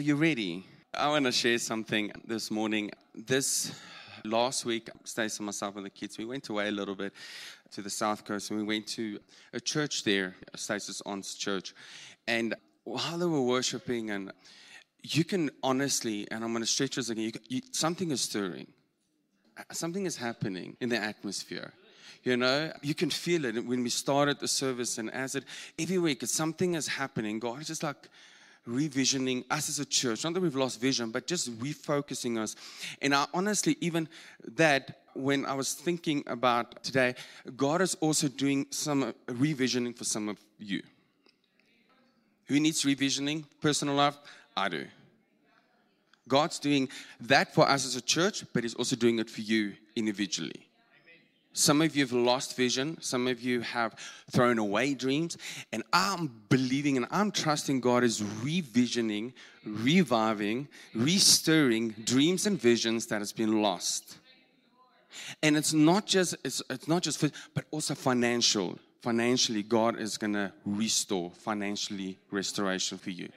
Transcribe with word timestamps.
Are 0.00 0.02
you 0.02 0.16
ready? 0.16 0.64
I 0.94 1.08
want 1.08 1.26
to 1.26 1.32
share 1.32 1.58
something 1.58 2.10
this 2.24 2.50
morning. 2.50 2.90
This 3.14 3.70
last 4.24 4.64
week, 4.64 4.88
Stacey, 5.04 5.40
and 5.40 5.44
myself, 5.44 5.76
and 5.76 5.84
the 5.84 5.90
kids, 5.90 6.16
we 6.16 6.24
went 6.24 6.48
away 6.48 6.68
a 6.68 6.70
little 6.70 6.94
bit 6.94 7.12
to 7.72 7.82
the 7.82 7.90
south 7.90 8.24
coast 8.24 8.50
and 8.50 8.58
we 8.58 8.64
went 8.64 8.86
to 8.86 9.20
a 9.52 9.60
church 9.60 10.04
there, 10.04 10.36
Stacey's 10.56 11.02
aunt's 11.04 11.34
church. 11.34 11.74
And 12.26 12.54
while 12.84 13.18
they 13.18 13.26
were 13.26 13.42
worshiping, 13.42 14.10
and 14.10 14.32
you 15.02 15.22
can 15.22 15.50
honestly, 15.62 16.26
and 16.30 16.42
I'm 16.42 16.52
going 16.52 16.62
to 16.62 16.66
stretch 16.66 16.96
this 16.96 17.10
again, 17.10 17.24
you, 17.24 17.32
you, 17.48 17.60
something 17.70 18.10
is 18.10 18.22
stirring, 18.22 18.68
something 19.70 20.06
is 20.06 20.16
happening 20.16 20.78
in 20.80 20.88
the 20.88 20.96
atmosphere. 20.96 21.74
You 22.22 22.38
know, 22.38 22.72
you 22.80 22.94
can 22.94 23.10
feel 23.10 23.44
it 23.44 23.66
when 23.66 23.82
we 23.82 23.90
started 23.90 24.40
the 24.40 24.48
service, 24.48 24.96
and 24.96 25.10
as 25.10 25.34
it 25.34 25.44
every 25.78 25.98
week, 25.98 26.24
something 26.24 26.72
is 26.72 26.88
happening. 26.88 27.38
God 27.38 27.60
is 27.60 27.66
just 27.66 27.82
like 27.82 28.08
revisioning 28.68 29.44
us 29.50 29.68
as 29.68 29.78
a 29.78 29.84
church. 29.84 30.24
Not 30.24 30.34
that 30.34 30.40
we've 30.40 30.54
lost 30.54 30.80
vision, 30.80 31.10
but 31.10 31.26
just 31.26 31.58
refocusing 31.58 32.38
us. 32.38 32.56
And 33.00 33.14
I 33.14 33.26
honestly, 33.32 33.76
even 33.80 34.08
that, 34.56 35.00
when 35.14 35.44
I 35.46 35.54
was 35.54 35.74
thinking 35.74 36.22
about 36.26 36.82
today, 36.82 37.14
God 37.56 37.80
is 37.80 37.96
also 37.96 38.28
doing 38.28 38.66
some 38.70 39.12
revisioning 39.26 39.96
for 39.96 40.04
some 40.04 40.28
of 40.28 40.38
you. 40.58 40.82
Who 42.46 42.60
needs 42.60 42.84
revisioning? 42.84 43.44
Personal 43.60 43.94
life? 43.94 44.16
I 44.56 44.68
do. 44.68 44.86
God's 46.28 46.58
doing 46.58 46.88
that 47.22 47.54
for 47.54 47.68
us 47.68 47.84
as 47.86 47.96
a 47.96 48.00
church, 48.00 48.44
but 48.52 48.62
He's 48.62 48.74
also 48.74 48.94
doing 48.94 49.18
it 49.18 49.28
for 49.28 49.40
you 49.40 49.72
individually. 49.96 50.69
Some 51.52 51.82
of 51.82 51.96
you 51.96 52.04
have 52.04 52.12
lost 52.12 52.56
vision. 52.56 52.96
Some 53.00 53.26
of 53.26 53.40
you 53.40 53.60
have 53.60 53.96
thrown 54.30 54.58
away 54.58 54.94
dreams. 54.94 55.36
And 55.72 55.82
I'm 55.92 56.30
believing 56.48 56.96
and 56.96 57.06
I'm 57.10 57.32
trusting 57.32 57.80
God 57.80 58.04
is 58.04 58.20
revisioning, 58.20 59.32
reviving, 59.64 60.68
restoring 60.94 61.90
dreams 62.04 62.46
and 62.46 62.60
visions 62.60 63.06
that 63.06 63.18
has 63.20 63.32
been 63.32 63.62
lost. 63.62 64.18
And 65.42 65.56
it's 65.56 65.72
not 65.72 66.06
just 66.06 66.36
it's, 66.44 66.62
it's 66.70 66.86
not 66.86 67.02
just 67.02 67.20
but 67.54 67.64
also 67.70 67.94
financial. 67.94 68.78
Financially, 69.02 69.62
God 69.62 69.98
is 69.98 70.18
going 70.18 70.34
to 70.34 70.52
restore 70.66 71.30
financially 71.30 72.18
restoration 72.30 72.98
for 72.98 73.10
you 73.10 73.30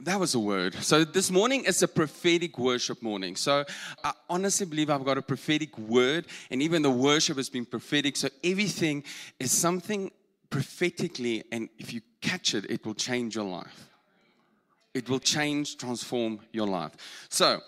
that 0.00 0.18
was 0.18 0.34
a 0.34 0.38
word. 0.38 0.74
So 0.74 1.04
this 1.04 1.30
morning 1.30 1.64
is 1.64 1.82
a 1.82 1.88
prophetic 1.88 2.58
worship 2.58 3.02
morning. 3.02 3.36
So 3.36 3.64
I 4.04 4.12
honestly 4.28 4.66
believe 4.66 4.90
I've 4.90 5.04
got 5.04 5.18
a 5.18 5.22
prophetic 5.22 5.76
word, 5.78 6.26
and 6.50 6.62
even 6.62 6.82
the 6.82 6.90
worship 6.90 7.36
has 7.36 7.48
been 7.48 7.64
prophetic. 7.64 8.16
So 8.16 8.28
everything 8.44 9.04
is 9.38 9.52
something 9.52 10.10
prophetically, 10.50 11.44
and 11.50 11.68
if 11.78 11.92
you 11.92 12.00
catch 12.20 12.54
it, 12.54 12.70
it 12.70 12.84
will 12.84 12.94
change 12.94 13.34
your 13.34 13.44
life. 13.44 13.88
It 14.94 15.08
will 15.08 15.20
change, 15.20 15.78
transform 15.78 16.40
your 16.52 16.66
life. 16.66 16.92
So 17.30 17.60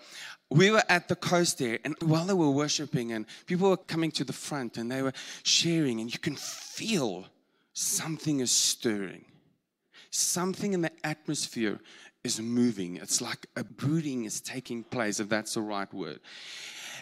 we 0.51 0.69
were 0.69 0.83
at 0.87 1.07
the 1.07 1.15
coast 1.15 1.57
there, 1.57 1.79
and 1.83 1.95
while 2.01 2.25
they 2.25 2.33
were 2.33 2.51
worshiping, 2.51 3.11
and 3.11 3.25
people 3.47 3.69
were 3.69 3.77
coming 3.77 4.11
to 4.11 4.23
the 4.23 4.33
front 4.33 4.77
and 4.77 4.91
they 4.91 5.01
were 5.01 5.13
sharing, 5.41 5.99
and 5.99 6.13
you 6.13 6.19
can 6.19 6.35
feel 6.35 7.25
something 7.73 8.39
is 8.39 8.51
stirring. 8.51 9.25
Something 10.15 10.71
in 10.71 10.81
the 10.81 10.91
atmosphere 11.03 11.77
is 12.23 12.39
moving. 12.39 12.95
It's 12.95 13.19
like 13.19 13.47
a 13.57 13.65
brooding 13.65 14.23
is 14.23 14.39
taking 14.39 14.81
place, 14.83 15.19
if 15.19 15.27
that's 15.27 15.55
the 15.55 15.61
right 15.61 15.93
word. 15.93 16.21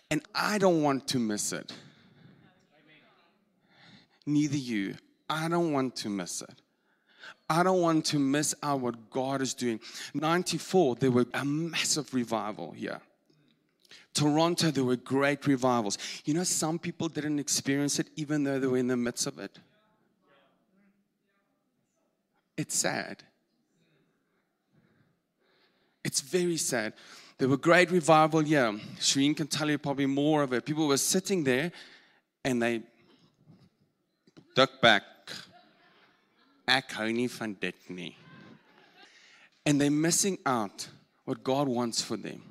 And 0.09 0.23
I 0.33 0.58
don't 0.58 0.81
want 0.81 1.08
to 1.09 1.20
miss 1.20 1.53
it. 1.53 1.72
Neither 4.25 4.58
you. 4.58 4.95
I 5.30 5.47
don't 5.47 5.72
want 5.72 5.95
to 5.97 6.09
miss 6.09 6.42
it. 6.42 6.61
I 7.47 7.61
don't 7.61 7.81
want 7.81 8.05
to 8.05 8.20
miss 8.20 8.55
out 8.64 8.80
what 8.80 9.11
God 9.11 9.44
is 9.44 9.53
doing. 9.53 9.80
94, 10.16 10.95
there 10.95 11.11
were 11.11 11.27
a 11.36 11.45
massive 11.45 12.16
revival 12.16 12.72
here. 12.72 13.00
Toronto, 14.16 14.72
there 14.72 14.83
were 14.83 14.95
great 14.95 15.45
revivals. 15.45 16.00
You 16.25 16.33
know, 16.33 16.44
some 16.44 16.80
people 16.80 17.09
didn't 17.09 17.38
experience 17.38 18.00
it 18.00 18.08
even 18.16 18.44
though 18.44 18.59
they 18.59 18.67
were 18.67 18.77
in 18.77 18.88
the 18.88 18.98
midst 18.98 19.27
of 19.27 19.37
it. 19.37 19.60
It's 22.63 22.77
sad. 22.77 23.21
It's 26.01 26.21
very 26.21 26.55
sad. 26.55 26.93
There 27.37 27.49
were 27.49 27.57
great 27.57 27.91
revival 27.91 28.39
here. 28.39 28.71
Shireen 29.01 29.35
can 29.35 29.47
tell 29.47 29.69
you 29.69 29.77
probably 29.77 30.05
more 30.05 30.43
of 30.43 30.53
it. 30.53 30.63
People 30.63 30.87
were 30.87 30.95
sitting 30.95 31.43
there 31.43 31.73
and 32.45 32.61
they 32.61 32.83
duck 34.55 34.79
back. 34.81 35.03
Ek 36.65 36.89
hou 36.93 37.27
van. 37.27 37.57
And 39.65 39.81
they're 39.81 39.91
missing 39.91 40.37
out 40.45 40.87
what 41.25 41.43
God 41.43 41.67
wants 41.67 42.01
for 42.01 42.15
them. 42.15 42.41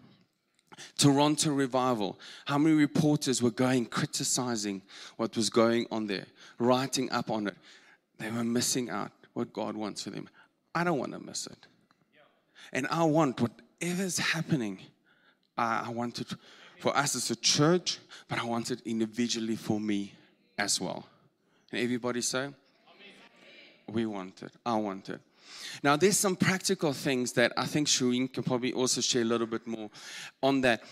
Toronto 0.99 1.53
revival. 1.53 2.21
How 2.45 2.59
many 2.59 2.75
reporters 2.75 3.41
were 3.41 3.51
going 3.51 3.87
criticizing 3.87 4.83
what 5.17 5.35
was 5.39 5.49
going 5.49 5.87
on 5.91 6.07
there, 6.07 6.27
writing 6.59 7.11
up 7.11 7.31
on 7.31 7.47
it? 7.47 7.57
They 8.19 8.31
were 8.31 8.45
missing 8.45 8.91
out 8.91 9.11
what 9.35 9.53
God 9.53 9.77
wants 9.77 10.03
for 10.03 10.11
them. 10.11 10.29
I 10.75 10.85
don't 10.85 10.99
want 10.99 11.13
to 11.13 11.19
miss 11.19 11.47
it. 11.47 11.67
And 12.73 12.87
I 12.91 13.05
want 13.05 13.41
whatever 13.41 14.03
is 14.03 14.19
happening, 14.19 14.79
I, 15.57 15.85
I 15.87 15.89
want 15.91 16.21
it 16.21 16.33
for 16.79 16.97
us 16.97 17.15
as 17.17 17.31
a 17.31 17.37
church, 17.37 17.99
but 18.29 18.39
I 18.39 18.45
want 18.45 18.71
it 18.71 18.81
individually 18.85 19.57
for 19.57 19.81
me 19.81 20.13
as 20.59 20.81
well. 20.81 21.07
And 21.71 21.81
everybody 21.81 22.21
say, 22.21 22.49
we 23.89 24.07
want 24.07 24.43
it. 24.43 24.53
I 24.65 24.77
want 24.77 25.09
it. 25.09 25.21
Now, 25.83 25.97
there's 25.97 26.19
some 26.19 26.37
practical 26.37 26.93
things 26.93 27.33
that 27.33 27.53
I 27.57 27.67
think 27.67 27.89
Shireen 27.89 28.33
can 28.33 28.43
probably 28.43 28.73
also 28.73 29.01
share 29.01 29.23
a 29.23 29.27
little 29.27 29.47
bit 29.47 29.67
more 29.67 29.91
on 30.43 30.61
that. 30.63 30.83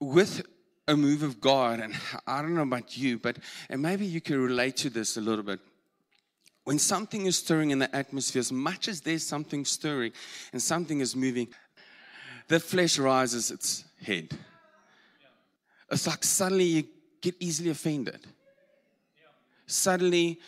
With 0.00 0.42
a 0.88 0.96
move 0.96 1.22
of 1.22 1.40
God, 1.40 1.80
and 1.80 1.94
I 2.26 2.42
don't 2.42 2.54
know 2.54 2.62
about 2.62 2.96
you, 2.96 3.18
but 3.18 3.38
and 3.68 3.80
maybe 3.80 4.04
you 4.04 4.20
can 4.20 4.40
relate 4.40 4.76
to 4.78 4.90
this 4.90 5.16
a 5.16 5.20
little 5.20 5.44
bit 5.44 5.60
when 6.64 6.78
something 6.78 7.26
is 7.26 7.38
stirring 7.38 7.70
in 7.70 7.78
the 7.78 7.94
atmosphere, 7.94 8.40
as 8.40 8.52
much 8.52 8.88
as 8.88 9.00
there's 9.00 9.26
something 9.26 9.64
stirring 9.64 10.12
and 10.52 10.62
something 10.62 11.00
is 11.00 11.16
moving, 11.16 11.48
the 12.48 12.60
flesh 12.60 12.98
rises 12.98 13.50
its 13.50 13.84
head. 14.00 14.28
It's 15.90 16.06
like 16.06 16.24
suddenly 16.24 16.64
you 16.64 16.84
get 17.20 17.34
easily 17.40 17.70
offended. 17.70 18.20
Suddenly, 19.66 20.38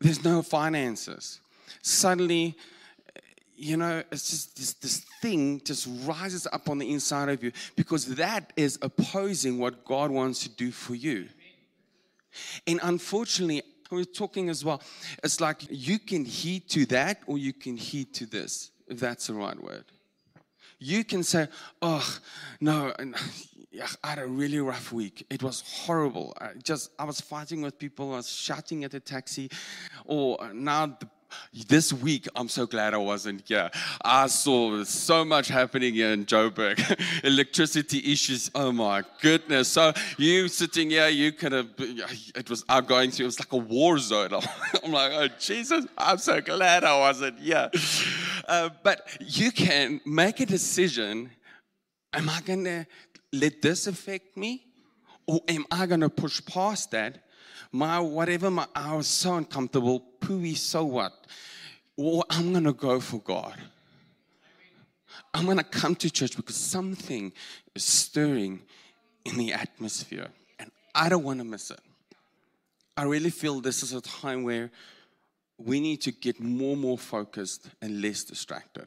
there's 0.00 0.24
no 0.24 0.42
finances. 0.42 1.40
Suddenly, 1.82 2.56
you 3.56 3.76
know, 3.76 4.02
it's 4.10 4.30
just 4.30 4.56
this, 4.56 4.74
this 4.74 4.98
thing 5.22 5.60
just 5.64 5.88
rises 6.04 6.46
up 6.52 6.68
on 6.68 6.78
the 6.78 6.90
inside 6.90 7.28
of 7.28 7.42
you 7.42 7.52
because 7.76 8.14
that 8.16 8.52
is 8.56 8.78
opposing 8.82 9.58
what 9.58 9.84
God 9.84 10.10
wants 10.10 10.42
to 10.42 10.48
do 10.48 10.70
for 10.70 10.94
you. 10.94 11.28
And 12.66 12.80
unfortunately, 12.82 13.62
we 13.94 14.02
are 14.02 14.06
talking 14.06 14.48
as 14.48 14.64
well. 14.64 14.82
It's 15.22 15.40
like 15.40 15.62
you 15.70 15.98
can 15.98 16.24
heed 16.24 16.68
to 16.70 16.86
that 16.86 17.20
or 17.26 17.38
you 17.38 17.52
can 17.52 17.76
heed 17.76 18.12
to 18.14 18.26
this, 18.26 18.70
if 18.88 19.00
that's 19.00 19.26
the 19.26 19.34
right 19.34 19.60
word. 19.60 19.84
You 20.78 21.04
can 21.04 21.22
say, 21.22 21.48
oh, 21.80 22.18
no, 22.60 22.92
I 24.02 24.08
had 24.08 24.18
a 24.18 24.26
really 24.26 24.58
rough 24.60 24.92
week. 24.92 25.26
It 25.30 25.42
was 25.42 25.62
horrible. 25.66 26.36
I 26.40 26.50
just, 26.62 26.90
I 26.98 27.04
was 27.04 27.20
fighting 27.20 27.62
with 27.62 27.78
people. 27.78 28.12
I 28.12 28.16
was 28.16 28.28
shouting 28.28 28.84
at 28.84 28.90
the 28.90 29.00
taxi. 29.00 29.50
Or 30.04 30.42
uh, 30.42 30.52
now 30.52 30.86
the 30.86 31.08
this 31.68 31.92
week, 31.92 32.26
I'm 32.34 32.48
so 32.48 32.66
glad 32.66 32.94
I 32.94 32.98
wasn't 32.98 33.46
here. 33.46 33.70
I 34.04 34.26
saw 34.26 34.82
so 34.84 35.24
much 35.24 35.48
happening 35.48 35.94
here 35.94 36.12
in 36.12 36.26
Joburg. 36.26 36.78
Electricity 37.24 38.12
issues. 38.12 38.50
Oh 38.54 38.72
my 38.72 39.04
goodness. 39.20 39.68
So 39.68 39.92
you 40.18 40.48
sitting 40.48 40.90
here, 40.90 41.08
you 41.08 41.32
could 41.32 41.52
have, 41.52 41.68
it 41.78 42.48
was 42.50 42.64
I'm 42.68 42.84
going 42.84 43.10
through, 43.10 43.24
it 43.24 43.26
was 43.26 43.40
like 43.40 43.52
a 43.52 43.56
war 43.56 43.98
zone. 43.98 44.30
I'm 44.84 44.92
like, 44.92 45.12
oh 45.12 45.28
Jesus, 45.38 45.86
I'm 45.96 46.18
so 46.18 46.40
glad 46.40 46.84
I 46.84 46.98
wasn't 46.98 47.38
here. 47.38 47.70
Uh, 48.48 48.70
but 48.82 49.06
you 49.20 49.52
can 49.52 50.00
make 50.04 50.40
a 50.40 50.46
decision. 50.46 51.30
Am 52.12 52.28
I 52.28 52.40
going 52.42 52.64
to 52.64 52.86
let 53.32 53.62
this 53.62 53.86
affect 53.86 54.36
me? 54.36 54.64
Or 55.26 55.40
am 55.48 55.64
I 55.70 55.86
going 55.86 56.00
to 56.00 56.10
push 56.10 56.44
past 56.44 56.90
that 56.90 57.23
my 57.72 58.00
whatever 58.00 58.50
my 58.50 58.66
I 58.74 58.94
was 58.96 59.06
so 59.06 59.34
uncomfortable, 59.34 60.04
pooey, 60.20 60.56
so 60.56 60.84
what? 60.84 61.26
I'm 62.30 62.52
gonna 62.52 62.72
go 62.72 63.00
for 63.00 63.20
God. 63.20 63.56
I'm 65.32 65.46
gonna 65.46 65.64
come 65.64 65.94
to 65.96 66.10
church 66.10 66.36
because 66.36 66.56
something 66.56 67.32
is 67.74 67.84
stirring 67.84 68.62
in 69.24 69.36
the 69.36 69.52
atmosphere, 69.52 70.28
and 70.58 70.70
I 70.94 71.08
don't 71.08 71.24
want 71.24 71.40
to 71.40 71.44
miss 71.44 71.70
it. 71.70 71.80
I 72.96 73.04
really 73.04 73.30
feel 73.30 73.60
this 73.60 73.82
is 73.82 73.92
a 73.92 74.00
time 74.00 74.44
where 74.44 74.70
we 75.58 75.80
need 75.80 76.00
to 76.02 76.12
get 76.12 76.40
more 76.40 76.72
and 76.72 76.80
more 76.80 76.98
focused 76.98 77.68
and 77.80 78.00
less 78.00 78.24
distracted. 78.24 78.86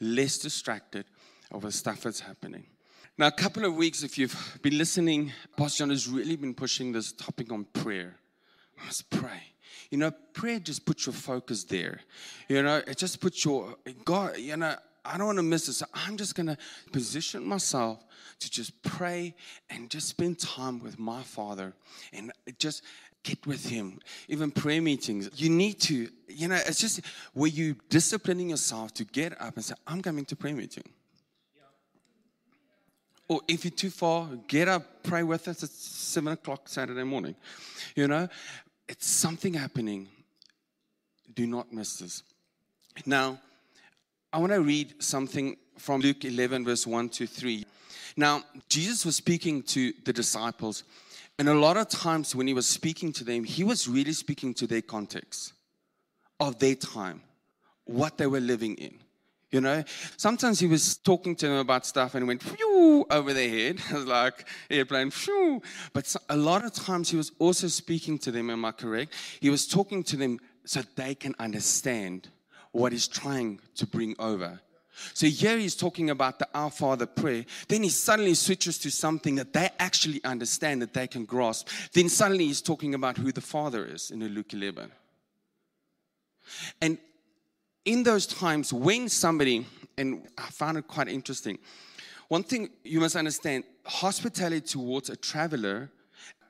Less 0.00 0.38
distracted 0.38 1.04
over 1.52 1.70
stuff 1.70 2.02
that's 2.02 2.20
happening. 2.20 2.66
Now, 3.16 3.28
a 3.28 3.32
couple 3.32 3.64
of 3.64 3.76
weeks, 3.76 4.02
if 4.02 4.18
you've 4.18 4.58
been 4.60 4.76
listening, 4.76 5.32
Pastor 5.56 5.78
John 5.78 5.90
has 5.90 6.08
really 6.08 6.34
been 6.34 6.52
pushing 6.52 6.90
this 6.90 7.12
topic 7.12 7.52
on 7.52 7.64
prayer. 7.66 8.16
Let's 8.82 9.02
pray. 9.02 9.40
You 9.90 9.98
know, 9.98 10.10
prayer 10.32 10.58
just 10.58 10.84
puts 10.84 11.06
your 11.06 11.12
focus 11.12 11.62
there. 11.62 12.00
You 12.48 12.60
know, 12.64 12.82
it 12.84 12.98
just 12.98 13.20
puts 13.20 13.44
your 13.44 13.76
God, 14.04 14.38
you 14.38 14.56
know, 14.56 14.74
I 15.04 15.16
don't 15.16 15.26
want 15.26 15.38
to 15.38 15.44
miss 15.44 15.66
this. 15.66 15.76
So 15.76 15.86
I'm 15.94 16.16
just 16.16 16.34
going 16.34 16.48
to 16.48 16.58
position 16.90 17.44
myself 17.44 18.04
to 18.40 18.50
just 18.50 18.82
pray 18.82 19.36
and 19.70 19.88
just 19.88 20.08
spend 20.08 20.40
time 20.40 20.82
with 20.82 20.98
my 20.98 21.22
Father 21.22 21.72
and 22.12 22.32
just 22.58 22.82
get 23.22 23.46
with 23.46 23.64
Him. 23.64 24.00
Even 24.26 24.50
prayer 24.50 24.82
meetings, 24.82 25.30
you 25.36 25.50
need 25.50 25.80
to, 25.82 26.08
you 26.26 26.48
know, 26.48 26.56
it's 26.66 26.80
just 26.80 27.00
where 27.32 27.48
you 27.48 27.76
disciplining 27.90 28.50
yourself 28.50 28.92
to 28.94 29.04
get 29.04 29.40
up 29.40 29.54
and 29.54 29.64
say, 29.64 29.74
I'm 29.86 30.02
coming 30.02 30.24
to 30.24 30.34
prayer 30.34 30.56
meeting. 30.56 30.82
Or 33.34 33.40
if 33.48 33.64
you're 33.64 33.72
too 33.72 33.90
far, 33.90 34.28
get 34.46 34.68
up, 34.68 35.02
pray 35.02 35.24
with 35.24 35.48
us 35.48 35.64
at 35.64 35.70
seven 35.70 36.34
o'clock 36.34 36.68
Saturday 36.68 37.02
morning. 37.02 37.34
You 37.96 38.06
know, 38.06 38.28
it's 38.88 39.08
something 39.08 39.54
happening. 39.54 40.06
Do 41.34 41.44
not 41.44 41.72
miss 41.72 41.96
this. 41.96 42.22
Now, 43.04 43.40
I 44.32 44.38
want 44.38 44.52
to 44.52 44.60
read 44.60 45.02
something 45.02 45.56
from 45.78 46.00
Luke 46.00 46.24
11, 46.24 46.64
verse 46.64 46.86
1 46.86 47.08
to 47.08 47.26
3. 47.26 47.66
Now, 48.16 48.44
Jesus 48.68 49.04
was 49.04 49.16
speaking 49.16 49.64
to 49.64 49.92
the 50.04 50.12
disciples, 50.12 50.84
and 51.36 51.48
a 51.48 51.54
lot 51.54 51.76
of 51.76 51.88
times 51.88 52.36
when 52.36 52.46
he 52.46 52.54
was 52.54 52.68
speaking 52.68 53.12
to 53.14 53.24
them, 53.24 53.42
he 53.42 53.64
was 53.64 53.88
really 53.88 54.12
speaking 54.12 54.54
to 54.54 54.68
their 54.68 54.82
context 54.82 55.54
of 56.38 56.60
their 56.60 56.76
time, 56.76 57.20
what 57.84 58.16
they 58.16 58.28
were 58.28 58.38
living 58.38 58.76
in. 58.76 59.00
You 59.54 59.60
know, 59.60 59.84
sometimes 60.16 60.58
he 60.58 60.66
was 60.66 60.96
talking 60.96 61.36
to 61.36 61.46
them 61.46 61.58
about 61.58 61.86
stuff 61.86 62.16
and 62.16 62.26
went 62.26 62.42
phew 62.42 63.06
over 63.08 63.32
their 63.32 63.48
head. 63.48 63.80
Like 64.04 64.48
airplane 64.68 65.12
phew. 65.12 65.62
But 65.92 66.12
a 66.28 66.36
lot 66.36 66.64
of 66.64 66.72
times 66.72 67.10
he 67.10 67.16
was 67.16 67.30
also 67.38 67.68
speaking 67.68 68.18
to 68.18 68.32
them, 68.32 68.50
am 68.50 68.64
I 68.64 68.72
correct? 68.72 69.12
He 69.38 69.50
was 69.50 69.68
talking 69.68 70.02
to 70.04 70.16
them 70.16 70.40
so 70.64 70.82
they 70.96 71.14
can 71.14 71.36
understand 71.38 72.30
what 72.72 72.90
he's 72.90 73.06
trying 73.06 73.60
to 73.76 73.86
bring 73.86 74.16
over. 74.18 74.60
So 75.12 75.28
here 75.28 75.56
he's 75.56 75.76
talking 75.76 76.10
about 76.10 76.40
the 76.40 76.48
Our 76.52 76.72
Father 76.72 77.06
prayer. 77.06 77.44
Then 77.68 77.84
he 77.84 77.90
suddenly 77.90 78.34
switches 78.34 78.76
to 78.78 78.90
something 78.90 79.36
that 79.36 79.52
they 79.52 79.70
actually 79.78 80.20
understand, 80.24 80.82
that 80.82 80.94
they 80.94 81.06
can 81.06 81.26
grasp. 81.26 81.68
Then 81.92 82.08
suddenly 82.08 82.46
he's 82.46 82.60
talking 82.60 82.92
about 82.92 83.18
who 83.18 83.30
the 83.30 83.40
Father 83.40 83.84
is 83.84 84.10
in 84.10 84.18
Luke 84.18 84.52
11. 84.52 84.90
And 86.80 86.98
in 87.84 88.02
those 88.02 88.26
times 88.26 88.72
when 88.72 89.08
somebody, 89.08 89.66
and 89.98 90.26
I 90.38 90.46
found 90.50 90.78
it 90.78 90.88
quite 90.88 91.08
interesting, 91.08 91.58
one 92.28 92.42
thing 92.42 92.70
you 92.84 93.00
must 93.00 93.16
understand 93.16 93.64
hospitality 93.84 94.60
towards 94.60 95.10
a 95.10 95.16
traveler 95.16 95.90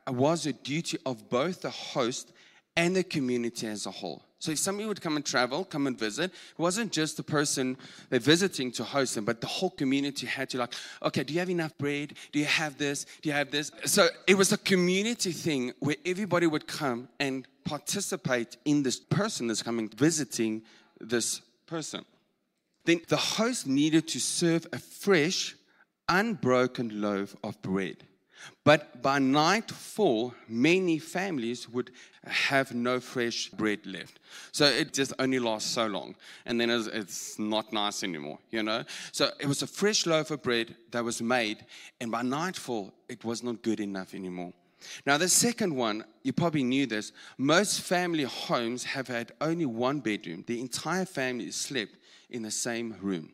was 0.09 0.47
a 0.47 0.53
duty 0.53 0.99
of 1.05 1.29
both 1.29 1.63
the 1.63 1.71
host 1.71 2.33
and 2.77 2.95
the 2.95 3.05
community 3.05 3.67
as 3.67 3.87
a 3.87 3.91
whole. 3.91 4.25
So 4.39 4.53
if 4.53 4.59
somebody 4.59 4.87
would 4.87 5.01
come 5.01 5.17
and 5.17 5.25
travel, 5.25 5.65
come 5.65 5.87
and 5.87 5.99
visit, 5.99 6.31
it 6.31 6.59
wasn't 6.59 6.93
just 6.93 7.17
the 7.17 7.23
person 7.23 7.79
they're 8.11 8.21
visiting 8.21 8.71
to 8.73 8.85
host 8.85 9.15
them, 9.15 9.25
but 9.25 9.41
the 9.41 9.47
whole 9.47 9.71
community 9.71 10.27
had 10.27 10.51
to 10.51 10.59
like, 10.59 10.75
okay, 11.03 11.23
do 11.25 11.33
you 11.33 11.39
have 11.39 11.49
enough 11.49 11.77
bread? 11.79 12.13
Do 12.31 12.39
you 12.39 12.45
have 12.45 12.77
this? 12.77 13.07
Do 13.23 13.31
you 13.31 13.35
have 13.35 13.51
this? 13.51 13.73
So 13.87 14.09
it 14.27 14.37
was 14.37 14.53
a 14.53 14.59
community 14.59 15.33
thing 15.33 15.73
where 15.79 15.97
everybody 16.05 16.47
would 16.47 16.67
come 16.67 17.09
and 17.19 17.49
participate 17.65 18.59
in 18.67 18.83
this 18.83 19.01
person 19.01 19.47
that's 19.47 19.63
coming 19.63 19.89
visiting 19.89 20.63
this 21.01 21.41
person. 21.67 22.05
Then 22.85 23.01
the 23.09 23.17
host 23.17 23.67
needed 23.67 24.09
to 24.09 24.21
serve 24.21 24.67
a 24.73 24.79
fresh, 24.79 25.55
unbroken 26.09 27.01
loaf 27.01 27.35
of 27.43 27.61
bread. 27.63 28.05
But 28.63 29.03
by 29.03 29.19
nightfall, 29.19 30.35
many 30.49 30.99
families 30.99 31.69
would 31.69 31.91
have 32.25 32.75
no 32.75 33.01
fresh 33.01 33.49
bread 33.49 33.87
left. 33.87 34.21
So 34.53 34.67
it 34.67 34.93
just 34.93 35.13
only 35.19 35.39
lasts 35.39 35.71
so 35.71 35.87
long. 35.87 36.15
And 36.47 36.61
then 36.61 36.71
it's, 36.71 37.39
not 37.39 37.73
nice 37.73 38.03
anymore, 38.03 38.39
you 38.51 38.63
know? 38.63 38.85
So 39.13 39.31
it 39.41 39.47
was 39.47 39.63
a 39.63 39.67
fresh 39.67 40.07
loaf 40.07 40.31
of 40.31 40.43
bread 40.43 40.75
that 40.91 41.05
was 41.05 41.21
made. 41.23 41.65
And 42.01 42.11
by 42.11 42.23
nightfall, 42.23 42.93
it 43.09 43.25
was 43.25 43.43
not 43.43 43.63
good 43.63 43.81
enough 43.81 44.15
anymore. 44.15 44.53
Now, 45.07 45.19
the 45.19 45.29
second 45.29 45.75
one, 45.75 46.05
you 46.23 46.33
probably 46.33 46.65
knew 46.65 46.87
this. 46.87 47.13
Most 47.39 47.81
family 47.81 48.25
homes 48.25 48.85
have 48.85 49.09
had 49.09 49.33
only 49.41 49.67
one 49.67 50.01
bedroom. 50.01 50.45
The 50.47 50.61
entire 50.61 51.05
family 51.05 51.51
slept 51.51 51.97
in 52.31 52.43
the 52.43 52.51
same 52.51 52.97
room. 53.01 53.31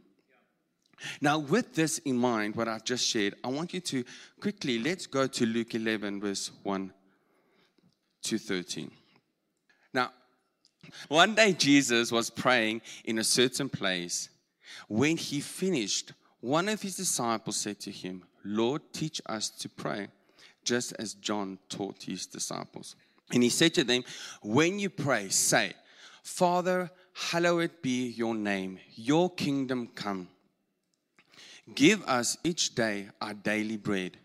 Now, 1.20 1.38
with 1.38 1.74
this 1.74 1.98
in 1.98 2.16
mind, 2.16 2.56
what 2.56 2.68
I've 2.68 2.84
just 2.84 3.06
shared, 3.06 3.34
I 3.42 3.48
want 3.48 3.72
you 3.72 3.80
to 3.80 4.04
quickly 4.40 4.78
let's 4.78 5.06
go 5.06 5.26
to 5.26 5.46
Luke 5.46 5.74
11, 5.74 6.20
verse 6.20 6.50
1 6.62 6.92
to 8.24 8.38
13. 8.38 8.90
Now, 9.94 10.10
one 11.08 11.34
day 11.34 11.52
Jesus 11.52 12.12
was 12.12 12.30
praying 12.30 12.82
in 13.04 13.18
a 13.18 13.24
certain 13.24 13.68
place. 13.68 14.28
When 14.88 15.16
he 15.16 15.40
finished, 15.40 16.12
one 16.40 16.68
of 16.68 16.82
his 16.82 16.96
disciples 16.96 17.56
said 17.56 17.80
to 17.80 17.90
him, 17.90 18.24
Lord, 18.44 18.82
teach 18.92 19.20
us 19.26 19.50
to 19.50 19.68
pray, 19.68 20.08
just 20.64 20.92
as 20.98 21.14
John 21.14 21.58
taught 21.68 22.02
his 22.02 22.26
disciples. 22.26 22.96
And 23.32 23.42
he 23.42 23.48
said 23.48 23.74
to 23.74 23.84
them, 23.84 24.04
When 24.42 24.78
you 24.78 24.90
pray, 24.90 25.28
say, 25.28 25.74
Father, 26.22 26.90
hallowed 27.12 27.70
be 27.82 28.08
your 28.08 28.34
name, 28.34 28.78
your 28.94 29.30
kingdom 29.30 29.88
come. 29.94 30.28
Give 31.74 32.02
us 32.04 32.36
each 32.42 32.74
day 32.74 33.08
our 33.20 33.34
daily 33.34 33.76
bread. 33.76 34.16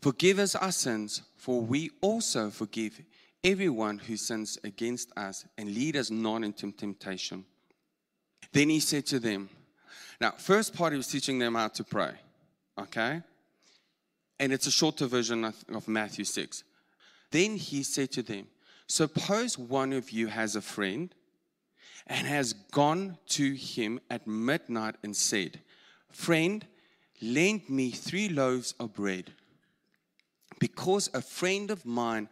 Forgive 0.00 0.38
us 0.38 0.54
our 0.54 0.72
sins, 0.72 1.22
for 1.36 1.60
we 1.60 1.90
also 2.00 2.50
forgive 2.50 3.00
everyone 3.44 3.98
who 3.98 4.16
sins 4.16 4.58
against 4.64 5.10
us, 5.16 5.44
and 5.58 5.74
lead 5.74 5.96
us 5.96 6.10
not 6.10 6.44
into 6.44 6.70
temptation. 6.72 7.44
Then 8.52 8.68
he 8.68 8.80
said 8.80 9.06
to 9.06 9.18
them, 9.18 9.48
Now, 10.20 10.32
first 10.38 10.74
part, 10.74 10.92
he 10.92 10.96
was 10.96 11.08
teaching 11.08 11.38
them 11.38 11.54
how 11.54 11.68
to 11.68 11.84
pray, 11.84 12.12
okay? 12.78 13.22
And 14.42 14.52
it's 14.52 14.66
a 14.66 14.72
shorter 14.72 15.06
version 15.06 15.44
of, 15.44 15.86
Matthew 15.86 16.24
6. 16.24 16.64
Then 17.30 17.54
he 17.54 17.84
said 17.84 18.10
to 18.10 18.22
them, 18.22 18.48
Suppose 18.88 19.56
one 19.56 19.92
of 19.92 20.10
you 20.10 20.26
has 20.26 20.56
a 20.56 20.60
friend 20.60 21.14
and 22.08 22.26
has 22.26 22.52
gone 22.52 23.18
to 23.28 23.52
him 23.52 24.00
at 24.10 24.26
midnight 24.26 24.96
and 25.04 25.14
said, 25.14 25.60
Friend, 26.10 26.66
lend 27.22 27.70
me 27.70 27.92
three 27.92 28.28
loaves 28.28 28.74
of 28.80 28.94
bread. 28.94 29.30
Because 30.58 31.08
a 31.14 31.22
friend 31.22 31.70
of 31.70 31.86
mine 31.86 32.28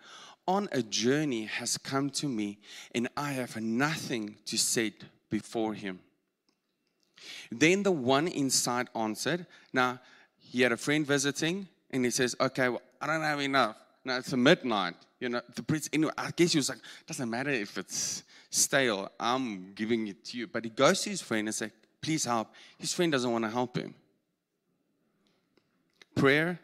on 0.49 0.69
a 0.73 0.83
journey 0.83 1.45
has 1.45 1.79
come 1.79 2.11
to 2.11 2.27
me, 2.27 2.59
and 2.93 3.09
I 3.17 3.31
have 3.35 3.55
nothing 3.61 4.35
to 4.47 4.59
set 4.59 4.95
before 5.31 5.75
him. 5.75 6.01
Then 7.53 7.85
the 7.85 7.93
one 7.93 8.27
inside 8.27 8.89
answered, 8.97 9.47
Now, 9.73 10.01
he 10.37 10.63
had 10.63 10.73
a 10.73 10.77
friend 10.77 11.07
visiting, 11.07 11.69
and 11.93 12.05
he 12.05 12.11
says, 12.11 12.37
Okay, 12.41 12.69
well, 12.69 12.83
I 13.01 13.07
don't 13.07 13.23
have 13.23 13.41
enough. 13.41 13.77
Now 14.05 14.19
it's 14.19 14.33
midnight. 14.33 14.95
You 15.19 15.29
know, 15.29 15.43
the 15.55 15.63
prince, 15.63 15.89
anyway, 15.93 16.13
I 16.17 16.31
guess 16.35 16.53
he 16.53 16.59
was 16.59 16.69
like, 16.69 16.79
Doesn't 17.07 17.29
matter 17.29 17.51
if 17.51 17.77
it's 17.79 18.23
stale, 18.51 19.11
I'm 19.19 19.73
giving 19.75 20.09
it 20.09 20.25
to 20.27 20.39
you. 20.39 20.47
But 20.47 20.65
he 20.65 20.71
goes 20.71 21.03
to 21.03 21.11
his 21.11 21.23
friend 21.23 21.49
and 21.49 21.55
says, 21.55 21.71
Please 22.01 22.25
help. 22.25 22.53
His 22.79 22.93
friend 22.95 23.13
doesn't 23.13 23.31
want 23.31 23.45
to 23.45 23.51
help 23.51 23.77
him. 23.77 23.95
Prayer. 26.15 26.59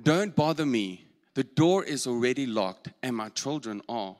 Don't 0.00 0.34
bother 0.34 0.64
me. 0.64 1.04
The 1.34 1.44
door 1.44 1.84
is 1.84 2.06
already 2.06 2.46
locked, 2.46 2.88
and 3.02 3.14
my 3.14 3.28
children 3.30 3.82
are 3.88 4.16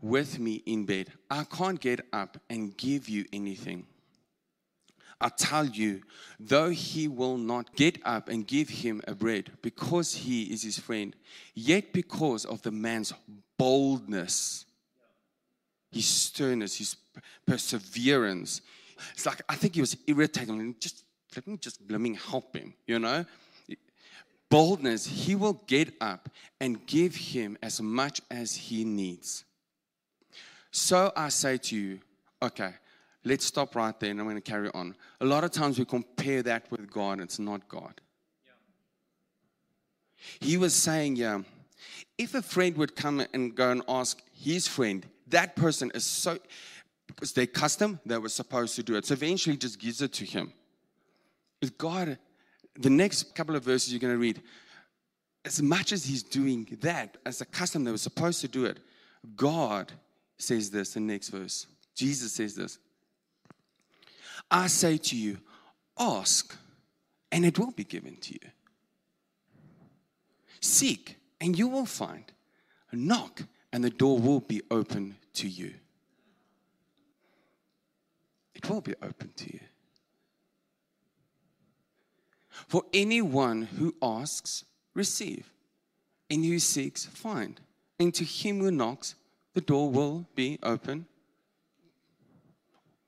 with 0.00 0.38
me 0.38 0.62
in 0.66 0.86
bed. 0.86 1.12
I 1.30 1.44
can't 1.44 1.80
get 1.80 2.00
up 2.12 2.38
and 2.48 2.76
give 2.76 3.08
you 3.08 3.26
anything. 3.32 3.86
I 5.20 5.30
tell 5.30 5.66
you, 5.66 6.02
though 6.38 6.70
he 6.70 7.08
will 7.08 7.36
not 7.36 7.74
get 7.74 7.98
up 8.04 8.28
and 8.28 8.46
give 8.46 8.68
him 8.68 9.02
a 9.08 9.14
bread 9.14 9.50
because 9.62 10.14
he 10.14 10.44
is 10.44 10.62
his 10.62 10.78
friend, 10.78 11.14
yet 11.54 11.92
because 11.92 12.44
of 12.44 12.62
the 12.62 12.70
man's 12.70 13.12
boldness, 13.58 14.64
his 15.90 16.06
sternness, 16.06 16.76
his 16.76 16.96
perseverance. 17.46 18.60
It's 19.12 19.26
like, 19.26 19.42
I 19.48 19.56
think 19.56 19.74
he 19.74 19.80
was 19.80 19.96
irritating. 20.06 20.76
Just 20.78 21.04
let 21.34 21.46
me 21.46 21.56
just 21.56 21.86
blooming 21.86 22.14
help 22.14 22.56
him, 22.56 22.74
you 22.86 22.98
know? 22.98 23.24
Boldness, 24.50 25.04
he 25.04 25.34
will 25.34 25.60
get 25.66 25.92
up 26.00 26.30
and 26.60 26.86
give 26.86 27.14
him 27.14 27.58
as 27.62 27.82
much 27.82 28.20
as 28.30 28.54
he 28.54 28.84
needs. 28.84 29.44
So 30.70 31.12
I 31.16 31.28
say 31.28 31.58
to 31.58 31.76
you, 31.76 32.00
okay, 32.42 32.74
let's 33.28 33.44
stop 33.44 33.76
right 33.76 33.98
there 34.00 34.10
and 34.10 34.20
I'm 34.20 34.26
going 34.26 34.36
to 34.36 34.40
carry 34.40 34.70
on. 34.74 34.96
A 35.20 35.24
lot 35.24 35.44
of 35.44 35.50
times 35.50 35.78
we 35.78 35.84
compare 35.84 36.42
that 36.42 36.70
with 36.70 36.90
God, 36.90 37.20
it's 37.20 37.38
not 37.38 37.68
God. 37.68 38.00
He 40.40 40.56
was 40.56 40.74
saying, 40.74 41.16
yeah, 41.16 41.42
if 42.16 42.34
a 42.34 42.42
friend 42.42 42.76
would 42.76 42.96
come 42.96 43.24
and 43.32 43.54
go 43.54 43.70
and 43.70 43.82
ask 43.88 44.20
his 44.32 44.66
friend, 44.66 45.06
that 45.28 45.54
person 45.54 45.92
is 45.94 46.04
so, 46.04 46.38
it's 47.22 47.32
their 47.32 47.46
custom, 47.46 48.00
they 48.04 48.18
were 48.18 48.28
supposed 48.28 48.74
to 48.76 48.82
do 48.82 48.96
it. 48.96 49.06
So 49.06 49.12
eventually 49.12 49.56
just 49.56 49.78
gives 49.78 50.02
it 50.02 50.12
to 50.14 50.24
him. 50.24 50.52
With 51.60 51.78
God, 51.78 52.18
the 52.78 52.90
next 52.90 53.34
couple 53.34 53.54
of 53.56 53.62
verses 53.62 53.92
you're 53.92 54.00
going 54.00 54.14
to 54.14 54.18
read, 54.18 54.42
as 55.44 55.62
much 55.62 55.92
as 55.92 56.04
he's 56.04 56.22
doing 56.22 56.66
that, 56.80 57.16
as 57.24 57.40
a 57.40 57.44
custom 57.44 57.84
they 57.84 57.90
were 57.90 57.98
supposed 57.98 58.40
to 58.40 58.48
do 58.48 58.64
it, 58.64 58.80
God 59.36 59.92
says 60.38 60.70
this, 60.70 60.94
the 60.94 61.00
next 61.00 61.28
verse. 61.28 61.66
Jesus 61.94 62.32
says 62.32 62.54
this. 62.54 62.78
I 64.50 64.66
say 64.68 64.96
to 64.96 65.16
you, 65.16 65.38
ask, 65.98 66.56
and 67.30 67.44
it 67.44 67.58
will 67.58 67.72
be 67.72 67.84
given 67.84 68.16
to 68.16 68.32
you. 68.34 68.50
Seek, 70.60 71.16
and 71.40 71.58
you 71.58 71.68
will 71.68 71.86
find. 71.86 72.24
Knock, 72.92 73.42
and 73.72 73.84
the 73.84 73.90
door 73.90 74.18
will 74.18 74.40
be 74.40 74.62
open 74.70 75.16
to 75.34 75.48
you. 75.48 75.74
It 78.54 78.68
will 78.68 78.80
be 78.80 78.94
open 79.02 79.32
to 79.36 79.52
you. 79.52 79.60
For 82.66 82.82
anyone 82.92 83.62
who 83.62 83.94
asks, 84.02 84.64
receive, 84.94 85.52
and 86.28 86.44
who 86.44 86.58
seeks, 86.58 87.06
find. 87.06 87.60
And 88.00 88.12
to 88.14 88.24
him 88.24 88.60
who 88.60 88.70
knocks, 88.70 89.14
the 89.54 89.60
door 89.60 89.90
will 89.90 90.26
be 90.34 90.58
open. 90.62 91.06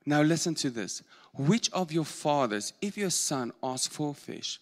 Now, 0.07 0.23
listen 0.23 0.55
to 0.57 0.71
this. 0.71 1.03
Which 1.35 1.71
of 1.73 1.93
your 1.93 2.05
fathers, 2.05 2.73
if 2.83 2.97
your 2.97 3.11
son 3.11 3.53
asks 3.63 3.95
for 3.95 4.11
a 4.11 4.15
fish, 4.15 4.61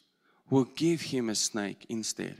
will 0.50 0.64
give 0.64 1.00
him 1.00 1.28
a 1.28 1.34
snake 1.34 1.86
instead? 1.88 2.36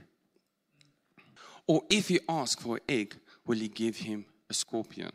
Or 1.67 1.83
if 1.89 2.07
he 2.07 2.19
asks 2.27 2.61
for 2.61 2.77
an 2.77 2.83
egg, 2.87 3.15
will 3.45 3.57
he 3.57 3.67
give 3.67 3.97
him 3.97 4.25
a 4.49 4.53
scorpion? 4.53 5.11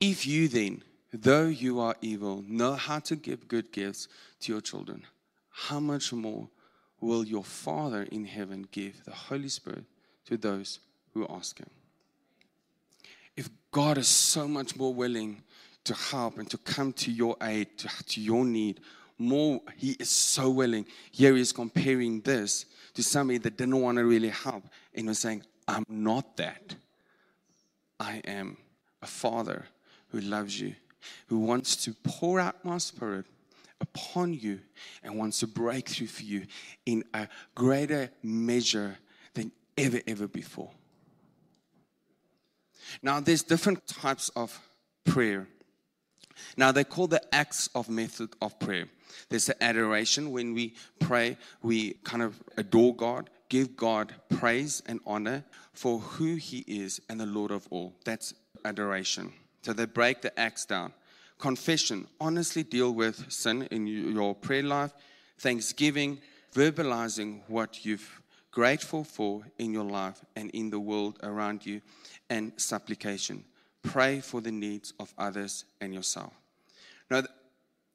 If 0.00 0.26
you 0.26 0.48
then, 0.48 0.82
though 1.12 1.46
you 1.46 1.80
are 1.80 1.96
evil, 2.00 2.44
know 2.46 2.74
how 2.74 2.98
to 3.00 3.16
give 3.16 3.48
good 3.48 3.72
gifts 3.72 4.08
to 4.40 4.52
your 4.52 4.60
children, 4.60 5.04
how 5.50 5.80
much 5.80 6.12
more 6.12 6.48
will 7.00 7.24
your 7.24 7.44
Father 7.44 8.02
in 8.10 8.24
heaven 8.24 8.66
give 8.70 9.04
the 9.04 9.12
Holy 9.12 9.48
Spirit 9.48 9.84
to 10.26 10.36
those 10.36 10.80
who 11.12 11.26
ask 11.28 11.58
Him? 11.58 11.70
If 13.36 13.48
God 13.70 13.98
is 13.98 14.08
so 14.08 14.48
much 14.48 14.76
more 14.76 14.92
willing 14.92 15.42
to 15.84 15.94
help 15.94 16.38
and 16.38 16.48
to 16.50 16.58
come 16.58 16.92
to 16.94 17.12
your 17.12 17.36
aid, 17.42 17.78
to, 17.78 17.88
to 18.06 18.20
your 18.20 18.44
need, 18.44 18.80
more, 19.18 19.60
He 19.76 19.92
is 19.92 20.10
so 20.10 20.50
willing. 20.50 20.86
Here 21.10 21.34
He 21.34 21.40
is 21.40 21.52
comparing 21.52 22.20
this 22.20 22.66
to 22.94 23.02
somebody 23.02 23.38
that 23.38 23.56
didn't 23.56 23.80
want 23.80 23.98
to 23.98 24.04
really 24.04 24.30
help 24.30 24.64
and 24.94 25.06
was 25.06 25.18
saying, 25.18 25.42
I'm 25.68 25.84
not 25.88 26.36
that. 26.36 26.74
I 28.00 28.22
am 28.26 28.56
a 29.02 29.06
Father 29.06 29.66
who 30.08 30.20
loves 30.20 30.60
you, 30.60 30.74
who 31.26 31.38
wants 31.38 31.76
to 31.84 31.94
pour 32.02 32.40
out 32.40 32.64
my 32.64 32.78
Spirit 32.78 33.26
upon 33.80 34.34
you 34.34 34.60
and 35.02 35.16
wants 35.16 35.40
to 35.40 35.46
break 35.46 35.88
through 35.88 36.06
for 36.06 36.22
you 36.22 36.46
in 36.86 37.04
a 37.12 37.28
greater 37.54 38.10
measure 38.22 38.96
than 39.34 39.52
ever, 39.76 40.00
ever 40.06 40.26
before. 40.26 40.70
Now, 43.02 43.20
there's 43.20 43.42
different 43.42 43.86
types 43.86 44.28
of 44.30 44.60
prayer. 45.04 45.48
Now, 46.56 46.72
they 46.72 46.84
call 46.84 47.06
the 47.06 47.22
acts 47.34 47.68
of 47.74 47.88
method 47.88 48.30
of 48.40 48.58
prayer. 48.58 48.88
There's 49.28 49.46
the 49.46 49.62
adoration. 49.62 50.32
When 50.32 50.54
we 50.54 50.74
pray, 50.98 51.36
we 51.62 51.94
kind 52.04 52.22
of 52.22 52.42
adore 52.56 52.94
God, 52.94 53.30
give 53.48 53.76
God 53.76 54.14
praise 54.28 54.82
and 54.86 55.00
honor 55.06 55.44
for 55.72 55.98
who 55.98 56.36
He 56.36 56.64
is 56.66 57.00
and 57.08 57.20
the 57.20 57.26
Lord 57.26 57.50
of 57.50 57.66
all. 57.70 57.94
That's 58.04 58.34
adoration. 58.64 59.32
So 59.62 59.72
they 59.72 59.86
break 59.86 60.22
the 60.22 60.38
acts 60.38 60.64
down. 60.64 60.92
Confession, 61.38 62.06
honestly 62.20 62.62
deal 62.62 62.92
with 62.92 63.30
sin 63.30 63.68
in 63.70 63.86
your 63.86 64.34
prayer 64.34 64.62
life. 64.62 64.92
Thanksgiving, 65.38 66.20
verbalizing 66.54 67.40
what 67.48 67.84
you've 67.84 68.22
grateful 68.54 69.02
for 69.02 69.42
in 69.58 69.72
your 69.72 69.84
life 69.84 70.24
and 70.36 70.48
in 70.52 70.70
the 70.70 70.78
world 70.78 71.18
around 71.24 71.66
you. 71.66 71.80
And 72.30 72.52
supplication, 72.56 73.44
pray 73.84 74.20
for 74.20 74.40
the 74.40 74.50
needs 74.50 74.92
of 74.98 75.14
others 75.16 75.64
and 75.80 75.94
yourself. 75.94 76.32
Now, 77.10 77.22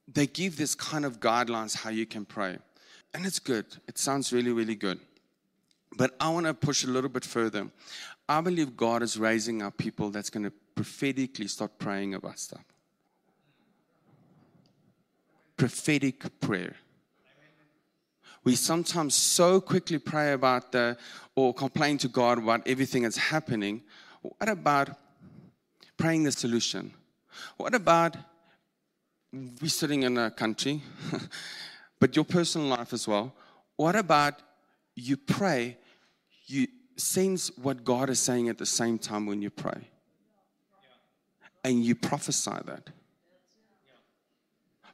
they 0.08 0.28
give 0.28 0.56
this 0.56 0.76
kind 0.76 1.04
of 1.04 1.20
guidelines 1.20 1.76
how 1.76 1.90
you 1.90 2.06
can 2.06 2.26
pray. 2.26 2.58
And 3.14 3.26
it's 3.26 3.40
good. 3.40 3.66
It 3.88 3.98
sounds 3.98 4.32
really, 4.32 4.52
really 4.52 4.76
good. 4.76 5.00
But 5.98 6.16
I 6.20 6.30
want 6.30 6.46
to 6.46 6.54
push 6.54 6.84
a 6.84 6.88
little 6.88 7.10
bit 7.10 7.26
further. 7.26 7.70
I 8.28 8.40
believe 8.42 8.78
God 8.78 9.04
is 9.04 9.18
raising 9.18 9.62
up 9.62 9.78
people 9.78 10.10
that's 10.12 10.30
going 10.30 10.44
to 10.44 10.54
prophetically 10.76 11.48
start 11.48 11.78
praying 11.78 12.14
about 12.14 12.40
stuff 12.40 12.64
prophetic 15.60 16.40
prayer. 16.40 16.74
We 18.46 18.56
sometimes 18.56 19.14
so 19.14 19.60
quickly 19.60 20.00
pray 20.00 20.32
about 20.32 20.72
the, 20.72 20.98
or 21.36 21.54
complain 21.54 21.98
to 22.00 22.08
God 22.08 22.38
about 22.38 22.66
everything 22.66 23.04
that's 23.04 23.18
happening. 23.18 23.84
What 24.22 24.48
about 24.48 24.90
praying 26.00 26.24
the 26.24 26.32
solution? 26.32 26.92
What 27.58 27.76
about 27.76 28.18
we're 29.32 29.70
sitting 29.70 30.04
in 30.04 30.18
a 30.18 30.32
country, 30.32 30.82
but 32.00 32.16
your 32.16 32.26
personal 32.26 32.68
life 32.68 32.94
as 32.94 33.08
well? 33.08 33.34
What 33.76 33.96
about 33.96 34.42
you 34.96 35.16
pray, 35.16 35.78
you 36.48 36.68
sense 36.98 37.52
what 37.58 37.84
God 37.84 38.10
is 38.10 38.20
saying 38.20 38.50
at 38.50 38.58
the 38.58 38.66
same 38.66 38.98
time 38.98 39.28
when 39.28 39.42
you 39.42 39.52
pray, 39.52 39.88
and 41.64 41.86
you 41.86 41.94
prophesy 41.94 42.58
that? 42.66 42.90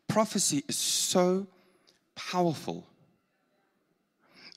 prophecy 0.07 0.63
is 0.67 0.77
so 0.77 1.45
powerful. 2.15 2.85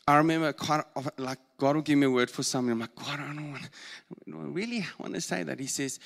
I 0.06 0.16
remember 0.18 0.52
quite 0.52 0.84
often, 0.96 1.12
like 1.18 1.38
God 1.58 1.76
will 1.76 1.82
give 1.82 1.98
me 1.98 2.06
a 2.06 2.10
word 2.10 2.30
for 2.30 2.42
something. 2.42 2.72
I'm 2.72 2.78
like, 2.78 2.94
God, 2.94 3.20
I 3.20 3.34
don't 3.34 3.50
want, 3.50 4.54
really 4.54 4.86
want 4.98 5.14
to 5.14 5.20
say 5.20 5.42
that. 5.42 5.58
He 5.60 5.66
says, 5.66 5.98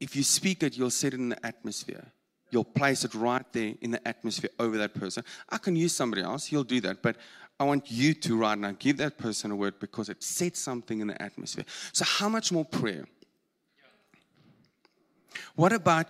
if 0.00 0.16
you 0.16 0.22
speak 0.22 0.62
it, 0.62 0.76
you'll 0.76 0.90
set 0.90 1.12
it 1.14 1.20
in 1.20 1.28
the 1.28 1.46
atmosphere. 1.46 2.12
You'll 2.50 2.64
place 2.64 3.04
it 3.04 3.14
right 3.14 3.44
there 3.52 3.74
in 3.80 3.92
the 3.92 4.08
atmosphere 4.08 4.50
over 4.58 4.76
that 4.78 4.94
person. 4.94 5.22
I 5.48 5.58
can 5.58 5.76
use 5.76 5.94
somebody 5.94 6.22
else, 6.22 6.46
he'll 6.46 6.64
do 6.64 6.80
that. 6.80 7.02
But 7.02 7.16
I 7.60 7.64
want 7.64 7.90
you 7.90 8.14
to 8.14 8.36
right 8.36 8.58
now 8.58 8.74
give 8.78 8.96
that 8.96 9.18
person 9.18 9.50
a 9.50 9.56
word 9.56 9.78
because 9.78 10.08
it 10.08 10.22
sets 10.22 10.58
something 10.60 11.00
in 11.00 11.08
the 11.08 11.22
atmosphere. 11.22 11.66
So, 11.92 12.04
how 12.06 12.28
much 12.28 12.50
more 12.50 12.64
prayer? 12.64 13.04
What 15.54 15.72
about 15.72 16.06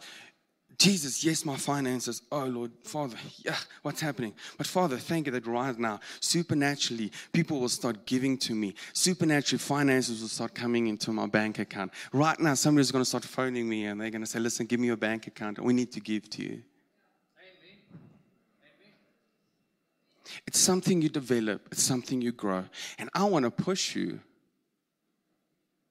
Jesus, 0.81 1.23
yes, 1.23 1.45
my 1.45 1.57
finances. 1.57 2.23
Oh, 2.33 2.47
Lord, 2.47 2.71
Father, 2.85 3.19
yeah, 3.45 3.57
what's 3.83 4.01
happening? 4.01 4.33
But 4.57 4.67
Father, 4.67 4.97
thank 4.97 5.27
you 5.27 5.33
that 5.33 5.47
right 5.47 5.79
now, 5.79 6.01
supernaturally, 6.21 7.13
people 7.35 7.61
will 7.61 7.69
start 7.69 8.07
giving 8.07 8.39
to 8.39 8.55
me. 8.55 8.75
Supernaturally, 8.95 9.59
finances 9.59 10.23
will 10.23 10.29
start 10.29 10.55
coming 10.55 10.87
into 10.87 11.13
my 11.13 11.27
bank 11.27 11.59
account. 11.59 11.93
Right 12.15 12.41
now, 12.41 12.55
somebody's 12.55 12.91
going 12.91 13.03
to 13.03 13.09
start 13.09 13.27
phoning 13.27 13.69
me 13.69 13.85
and 13.85 14.01
they're 14.01 14.09
going 14.09 14.23
to 14.23 14.27
say, 14.27 14.39
listen, 14.39 14.65
give 14.65 14.81
me 14.81 14.87
your 14.87 14.97
bank 14.97 15.27
account. 15.27 15.63
We 15.63 15.75
need 15.75 15.93
to 15.93 16.01
give 16.01 16.31
to 16.31 16.43
you. 16.43 16.63
Amen. 17.37 17.77
It's 20.47 20.59
something 20.59 21.03
you 21.03 21.11
develop, 21.11 21.69
it's 21.73 21.83
something 21.83 22.23
you 22.23 22.33
grow. 22.33 22.65
And 22.99 23.11
I 23.13 23.25
want 23.25 23.45
to 23.45 23.51
push 23.51 23.95
you 23.95 24.19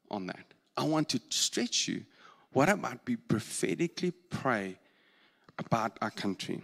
on 0.10 0.26
that. 0.26 0.46
I 0.76 0.84
want 0.84 1.10
to 1.10 1.22
stretch 1.30 1.88
you 1.88 2.06
what 2.52 2.70
about 2.70 3.00
we 3.06 3.16
prophetically 3.16 4.12
pray 4.12 4.78
about 5.58 5.98
our 6.02 6.12
country? 6.12 6.62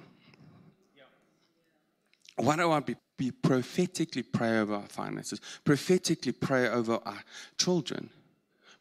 What 2.38 2.60
about 2.60 2.88
we, 2.88 2.96
we 3.18 3.32
prophetically 3.32 4.24
pray 4.24 4.60
over 4.60 4.76
our 4.76 4.88
finances? 4.88 5.40
Prophetically 5.64 6.32
pray 6.32 6.68
over 6.68 7.00
our 7.06 7.24
children? 7.58 8.10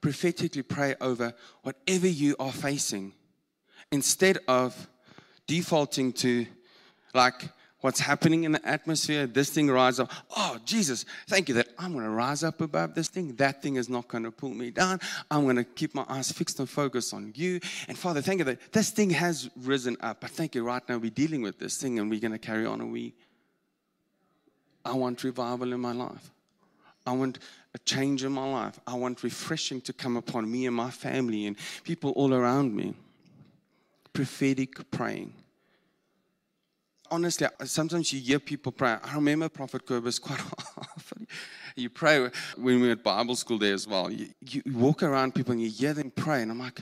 Prophetically 0.01 0.63
pray 0.63 0.95
over 1.01 1.33
whatever 1.63 2.09
you 2.09 2.37
are 2.39 2.53
facing 2.53 3.13
instead 3.93 4.39
of 4.49 4.89
defaulting 5.47 6.13
to 6.13 6.47
like 7.15 7.49
what's 7.85 8.01
happening 8.01 8.45
in 8.45 8.53
the 8.53 8.67
atmosphere, 8.67 9.27
this 9.27 9.51
thing 9.51 9.71
rises 9.71 10.01
up. 10.01 10.11
Oh, 10.35 10.57
Jesus, 10.65 11.05
thank 11.27 11.51
you 11.51 11.55
that 11.57 11.69
I'm 11.79 11.93
going 11.93 12.07
to 12.07 12.11
rise 12.11 12.43
up 12.43 12.63
above 12.63 12.95
this 12.95 13.09
thing. 13.09 13.35
That 13.35 13.61
thing 13.61 13.77
is 13.77 13.91
not 13.91 14.09
going 14.09 14.25
to 14.25 14.31
pull 14.31 14.55
me 14.55 14.71
down. 14.71 15.01
I'm 15.31 15.45
going 15.45 15.57
to 15.57 15.65
keep 15.65 15.95
my 15.95 16.07
eyes 16.09 16.33
fixed 16.33 16.59
and 16.61 16.67
focused 16.67 17.13
on 17.13 17.35
you. 17.37 17.61
And 17.87 17.99
Father, 17.99 18.23
thank 18.23 18.39
you 18.39 18.47
that 18.47 18.73
this 18.73 18.89
thing 18.89 19.11
has 19.11 19.51
risen 19.55 19.99
up. 20.01 20.23
But 20.23 20.31
thank 20.31 20.55
you 20.55 20.65
right 20.65 20.81
now 20.89 20.97
we're 20.97 21.11
dealing 21.11 21.43
with 21.43 21.59
this 21.59 21.77
thing 21.77 21.99
and 21.99 22.09
we're 22.09 22.21
going 22.21 22.33
to 22.33 22.39
carry 22.39 22.65
on. 22.65 22.81
And 22.81 22.91
we, 22.91 23.13
I 24.83 24.95
want 24.95 25.23
revival 25.23 25.75
in 25.75 25.81
my 25.81 25.93
life. 25.93 26.31
I 27.07 27.13
want 27.13 27.39
a 27.75 27.79
change 27.81 28.25
in 28.25 28.33
my 28.33 28.51
life. 28.51 28.81
I 28.87 28.95
want 28.95 29.23
refreshing 29.23 29.83
to 29.83 29.93
come 29.93 30.17
upon 30.17 30.51
me 30.51 30.65
and 30.65 30.75
my 30.75 30.91
family 30.91 31.45
and 31.45 31.57
people 31.85 32.13
all 32.13 32.33
around 32.33 32.75
me. 32.75 32.95
Prophetic 34.15 34.91
praying 34.91 35.35
honestly, 37.11 37.47
sometimes 37.65 38.13
you 38.13 38.21
hear 38.21 38.39
people 38.39 38.73
pray. 38.73 38.97
I 39.03 39.15
remember 39.15 39.49
Prophet 39.49 39.87
Kobus 39.87 40.21
quite 40.21 40.41
often. 40.79 41.27
You 41.77 41.91
pray 41.91 42.31
when 42.57 42.81
we 42.81 42.87
were 42.87 42.93
at 42.93 43.03
Bible 43.03 43.37
school 43.37 43.59
there 43.59 43.75
as 43.75 43.87
well. 43.87 44.11
You, 44.11 44.29
you 44.41 44.63
walk 44.73 45.03
around 45.03 45.35
people 45.35 45.53
and 45.53 45.63
you 45.63 45.71
hear 45.71 45.93
them 45.93 46.11
pray, 46.11 46.43
and 46.43 46.51
I'm 46.51 46.59
like, 46.59 46.81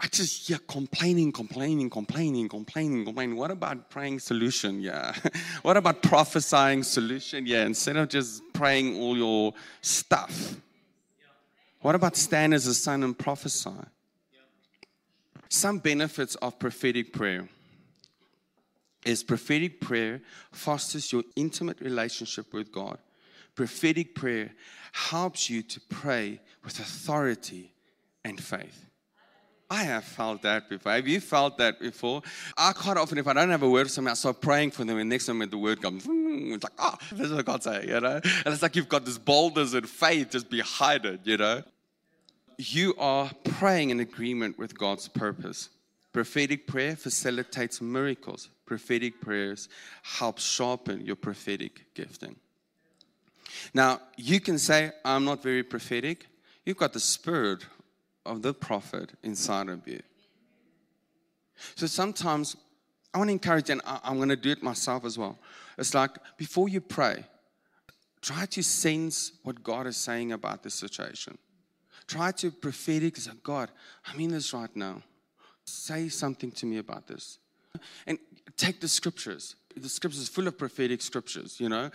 I 0.00 0.06
just 0.06 0.46
hear 0.46 0.58
complaining, 0.58 1.32
complaining, 1.32 1.90
complaining, 1.90 2.48
complaining, 2.48 3.04
complaining. 3.04 3.36
What 3.36 3.50
about 3.50 3.90
praying 3.90 4.20
solution? 4.20 4.80
Yeah. 4.80 5.14
what 5.62 5.76
about 5.76 6.02
prophesying 6.02 6.84
solution? 6.84 7.46
Yeah. 7.46 7.66
Instead 7.66 7.96
of 7.96 8.08
just 8.08 8.42
praying 8.52 8.96
all 8.96 9.16
your 9.16 9.54
stuff. 9.80 10.56
What 11.80 11.94
about 11.94 12.16
stand 12.16 12.54
as 12.54 12.66
a 12.66 12.74
son 12.74 13.02
and 13.02 13.18
prophesy? 13.18 13.70
Some 15.48 15.78
benefits 15.78 16.34
of 16.36 16.58
prophetic 16.58 17.12
prayer 17.12 17.48
is 19.04 19.22
prophetic 19.22 19.80
prayer 19.80 20.20
fosters 20.52 21.12
your 21.12 21.22
intimate 21.36 21.80
relationship 21.80 22.52
with 22.52 22.72
God. 22.72 22.98
Prophetic 23.54 24.14
prayer 24.14 24.50
helps 24.92 25.48
you 25.50 25.62
to 25.62 25.80
pray 25.88 26.40
with 26.64 26.78
authority 26.78 27.72
and 28.24 28.40
faith. 28.40 28.84
I 29.70 29.82
have 29.84 30.04
felt 30.04 30.42
that 30.42 30.70
before. 30.70 30.92
Have 30.92 31.06
you 31.06 31.20
felt 31.20 31.58
that 31.58 31.78
before? 31.78 32.22
I 32.56 32.72
quite 32.72 32.96
often, 32.96 33.18
if 33.18 33.26
I 33.26 33.34
don't 33.34 33.50
have 33.50 33.62
a 33.62 33.68
word 33.68 33.86
for 33.86 33.92
something, 33.92 34.10
I 34.10 34.14
start 34.14 34.40
praying 34.40 34.70
for 34.70 34.84
them, 34.84 34.96
and 34.96 35.10
next 35.10 35.26
time 35.26 35.40
the 35.40 35.58
word 35.58 35.82
comes, 35.82 36.06
it's 36.08 36.64
like, 36.64 36.72
oh, 36.78 36.94
this 37.12 37.26
is 37.26 37.32
what 37.34 37.44
God 37.44 37.62
say, 37.62 37.84
you 37.86 38.00
know? 38.00 38.20
And 38.24 38.46
it's 38.46 38.62
like 38.62 38.76
you've 38.76 38.88
got 38.88 39.04
this 39.04 39.18
boldness 39.18 39.74
and 39.74 39.86
faith 39.86 40.30
just 40.30 40.48
behind 40.48 41.04
it, 41.04 41.20
you 41.24 41.36
know? 41.36 41.62
You 42.56 42.94
are 42.98 43.30
praying 43.44 43.90
in 43.90 44.00
agreement 44.00 44.58
with 44.58 44.76
God's 44.76 45.06
purpose. 45.06 45.68
Prophetic 46.12 46.66
prayer 46.66 46.96
facilitates 46.96 47.80
miracles. 47.80 48.48
Prophetic 48.66 49.20
prayers 49.20 49.68
help 50.02 50.38
sharpen 50.38 51.04
your 51.04 51.16
prophetic 51.16 51.94
gifting. 51.94 52.36
Now, 53.74 54.00
you 54.16 54.40
can 54.40 54.58
say, 54.58 54.92
I'm 55.04 55.24
not 55.24 55.42
very 55.42 55.62
prophetic. 55.62 56.26
You've 56.64 56.76
got 56.76 56.92
the 56.92 57.00
spirit 57.00 57.64
of 58.26 58.42
the 58.42 58.52
prophet 58.54 59.12
inside 59.22 59.68
of 59.68 59.86
you. 59.86 60.00
So 61.74 61.86
sometimes 61.86 62.56
I 63.12 63.18
want 63.18 63.28
to 63.28 63.32
encourage, 63.32 63.70
and 63.70 63.80
I'm 63.84 64.16
going 64.16 64.28
to 64.28 64.36
do 64.36 64.50
it 64.50 64.62
myself 64.62 65.04
as 65.04 65.18
well. 65.18 65.38
It's 65.76 65.94
like 65.94 66.10
before 66.36 66.68
you 66.68 66.80
pray, 66.80 67.24
try 68.20 68.46
to 68.46 68.62
sense 68.62 69.32
what 69.42 69.62
God 69.62 69.86
is 69.86 69.96
saying 69.96 70.32
about 70.32 70.62
this 70.62 70.74
situation. 70.74 71.38
Try 72.06 72.32
to 72.32 72.50
prophetically 72.50 73.20
say, 73.20 73.32
God, 73.42 73.70
I'm 74.06 74.20
in 74.20 74.30
this 74.30 74.52
right 74.52 74.74
now. 74.74 75.02
Say 75.68 76.08
something 76.08 76.50
to 76.52 76.66
me 76.66 76.78
about 76.78 77.06
this. 77.06 77.38
And 78.06 78.18
take 78.56 78.80
the 78.80 78.88
scriptures. 78.88 79.56
The 79.76 79.88
scriptures 79.88 80.22
is 80.22 80.28
full 80.28 80.48
of 80.48 80.58
prophetic 80.58 81.02
scriptures, 81.02 81.60
you 81.60 81.68
know, 81.68 81.90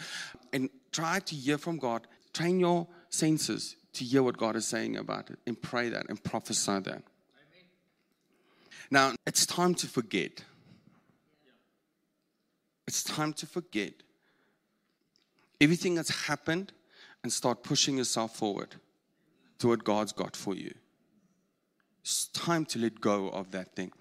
and 0.53 0.69
try 0.91 1.19
to 1.19 1.35
hear 1.35 1.57
from 1.57 1.77
God. 1.77 2.07
Train 2.33 2.59
your 2.59 2.87
senses 3.09 3.75
to 3.93 4.03
hear 4.03 4.23
what 4.23 4.37
God 4.37 4.55
is 4.55 4.65
saying 4.65 4.97
about 4.97 5.29
it 5.29 5.39
and 5.45 5.61
pray 5.61 5.89
that 5.89 6.07
and 6.09 6.23
prophesy 6.23 6.79
that. 6.79 7.03
Now, 8.89 9.13
it's 9.25 9.45
time 9.45 9.75
to 9.75 9.87
forget. 9.87 10.43
It's 12.87 13.03
time 13.03 13.33
to 13.33 13.45
forget 13.45 13.93
everything 15.59 15.95
that's 15.95 16.27
happened 16.27 16.73
and 17.23 17.31
start 17.31 17.63
pushing 17.63 17.97
yourself 17.97 18.35
forward 18.35 18.75
to 19.59 19.69
what 19.69 19.83
God's 19.83 20.11
got 20.11 20.35
for 20.35 20.55
you. 20.55 20.73
It's 22.03 22.27
time 22.27 22.65
to 22.65 22.79
let 22.79 22.99
go 22.99 23.29
of 23.29 23.51
that 23.51 23.75
thing. 23.75 23.91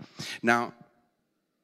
Now, 0.43 0.73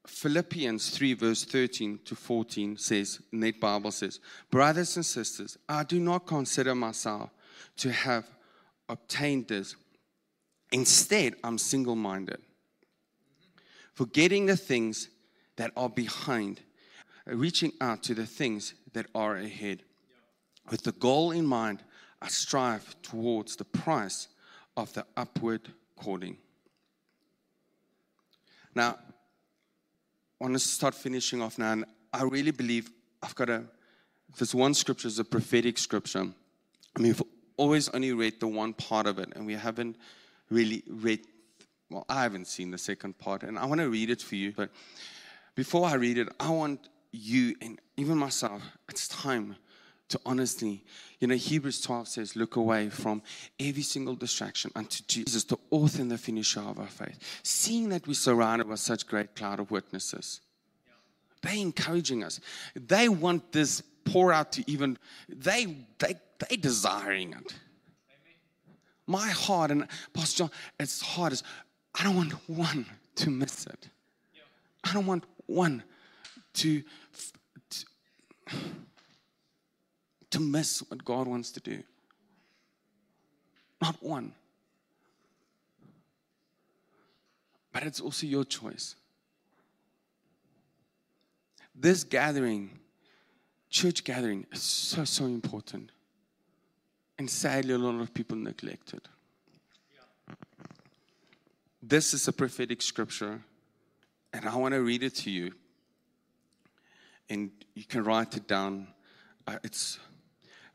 Philippians 0.07 0.91
3, 0.91 1.15
verse 1.15 1.45
13 1.45 2.01
to 2.05 2.15
14 2.15 2.77
says, 2.77 3.21
Net 3.33 3.61
Bible 3.61 3.91
says, 3.91 4.21
Brothers 4.51 4.97
and 4.97 5.05
sisters, 5.05 5.59
I 5.69 5.83
do 5.83 5.99
not 5.99 6.27
consider 6.27 6.75
myself 6.75 7.31
to 7.79 7.93
have 7.93 8.25
obtained 8.89 9.49
this. 9.49 9.75
Instead, 10.73 11.35
I'm 11.43 11.59
single 11.59 11.97
minded, 11.97 12.39
forgetting 13.95 14.47
the 14.47 14.57
things 14.57 15.09
that 15.57 15.73
are 15.77 15.91
behind, 15.91 16.61
reaching 17.27 17.73
out 17.81 18.03
to 18.05 18.15
the 18.15 18.27
things 18.27 18.75
that 18.93 19.07
are 19.15 19.37
ahead. 19.37 19.83
With 20.71 20.85
the 20.85 20.93
goal 20.93 21.33
in 21.33 21.47
mind, 21.47 21.83
I 22.23 22.29
strive 22.29 22.95
towards 23.03 23.57
the 23.57 23.65
price 23.65 24.29
of 24.77 24.93
the 24.93 25.05
upward 25.17 25.73
calling. 25.99 26.37
Now, 28.75 28.99
I 30.41 30.45
want 30.45 30.55
to 30.55 30.61
start 30.61 30.95
finishing 30.95 31.43
off 31.43 31.59
now, 31.59 31.73
and 31.73 31.85
I 32.13 32.23
really 32.23 32.53
believe 32.53 32.91
I've 33.23 33.35
got 33.35 33.51
a. 33.51 33.65
This 34.39 34.55
one 34.55 34.75
scripture 34.75 35.09
is 35.09 35.19
a 35.19 35.25
prophetic 35.25 35.79
scripture. 35.79 36.21
I 36.21 37.01
mean, 37.01 37.13
we've 37.13 37.23
always 37.57 37.89
only 37.89 38.13
read 38.13 38.41
the 38.41 38.47
one 38.47 38.73
part 38.73 39.07
of 39.07 39.19
it, 39.19 39.31
and 39.35 39.47
we 39.47 39.55
haven't 39.55 39.97
really 40.51 40.83
read. 40.89 41.21
Well, 41.91 42.05
I 42.09 42.23
haven't 42.23 42.47
seen 42.47 42.71
the 42.71 42.79
second 42.79 43.19
part, 43.19 43.43
and 43.43 43.59
I 43.59 43.67
want 43.67 43.81
to 43.81 43.89
read 43.89 44.11
it 44.11 44.23
for 44.23 44.37
you. 44.37 44.53
But 44.57 44.71
before 45.55 45.87
I 45.87 45.95
read 45.95 46.19
it, 46.19 46.29
I 46.39 46.51
want 46.51 46.89
you 47.11 47.57
and 47.61 47.81
even 47.97 48.19
myself. 48.19 48.63
It's 48.89 49.09
time 49.09 49.57
to 50.09 50.21
honestly, 50.25 50.83
you 51.21 51.29
know, 51.29 51.35
Hebrews 51.35 51.81
12 51.83 52.09
says, 52.09 52.37
look 52.37 52.57
away 52.57 52.89
from 52.89 53.23
every 53.61 53.83
single 53.83 54.15
distraction 54.15 54.71
unto 54.75 55.03
Jesus, 55.07 55.45
the 55.45 55.59
author 55.71 56.01
and 56.03 56.11
the 56.11 56.19
finisher 56.19 56.61
of 56.61 56.79
our 56.79 56.87
faith. 56.87 57.19
Seeing 57.43 57.91
that 57.91 58.07
we're 58.07 58.15
surrounded 58.15 58.69
by 58.69 58.77
such 58.77 59.07
great 59.07 59.35
cloud 59.35 59.61
of 59.61 59.71
witnesses, 59.71 60.41
they're 61.43 61.57
encouraging 61.57 62.25
us. 62.25 62.41
They 62.75 63.09
want 63.09 63.53
this 63.53 63.83
pour 64.05 64.33
out 64.33 64.53
to 64.53 64.71
even, 64.71 64.99
they, 65.29 65.77
they, 65.99 66.15
they 66.49 66.57
desiring 66.57 67.33
it. 67.33 67.55
My 69.07 69.29
heart, 69.29 69.71
and 69.71 69.87
Pastor 70.13 70.45
John, 70.45 70.51
it's 70.79 71.01
hard 71.01 71.33
as 71.33 71.43
I 71.95 72.05
don't 72.05 72.17
want 72.17 72.33
one 72.49 72.87
to 73.17 73.31
miss 73.31 73.67
it. 73.67 73.89
I 74.85 74.93
don't 74.93 75.07
want 75.07 75.25
one 75.47 75.83
to, 76.55 76.83
to 77.71 77.85
to 80.31 80.41
miss 80.41 80.81
what 80.89 81.05
God 81.05 81.27
wants 81.27 81.51
to 81.53 81.61
do. 81.61 81.83
Not 83.81 84.03
one. 84.03 84.33
But 87.73 87.85
it's 87.85 88.01
also 88.01 88.27
your 88.27 88.45
choice. 88.45 88.97
This 91.75 92.03
gathering, 92.03 92.79
church 93.71 94.03
gathering, 94.03 94.47
is 94.53 94.63
so, 94.63 95.05
so 95.05 95.27
important. 95.27 95.93
And 97.19 97.31
sadly, 97.31 97.75
a 97.75 97.79
lot 97.79 98.01
of 98.01 98.13
people 98.13 98.37
neglect 98.37 98.95
it. 98.95 99.07
This 101.83 102.13
is 102.13 102.27
a 102.27 102.33
prophetic 102.33 102.83
scripture, 102.83 103.41
and 104.33 104.49
I 104.49 104.57
want 104.57 104.75
to 104.75 104.83
read 104.83 105.03
it 105.03 105.15
to 105.17 105.31
you. 105.31 105.53
And 107.31 107.51
you 107.75 107.85
can 107.85 108.03
write 108.05 108.37
it 108.37 108.49
down. 108.49 108.89
Uh, 109.47 109.59
it's 109.63 109.99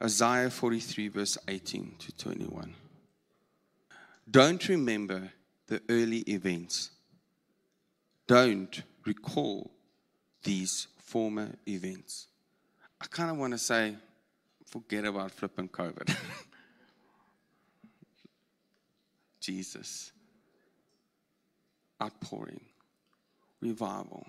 Isaiah 0.02 0.50
43, 0.50 1.08
verse 1.08 1.38
18 1.48 1.96
to 2.00 2.12
21. 2.18 2.74
Don't 4.30 4.68
remember 4.70 5.32
the 5.68 5.82
early 5.90 6.20
events. 6.20 6.92
Don't 8.28 8.82
recall 9.06 9.72
these 10.44 10.88
former 10.98 11.54
events. 11.68 12.28
I 13.02 13.06
kind 13.08 13.30
of 13.32 13.38
want 13.38 13.54
to 13.54 13.58
say, 13.58 13.96
forget 14.66 15.06
about 15.06 15.32
flipping 15.32 15.70
COVID. 15.70 16.16
Jesus, 19.40 20.12
outpouring, 22.02 22.62
revival. 23.62 24.26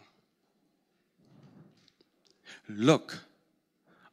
Look, 2.68 3.18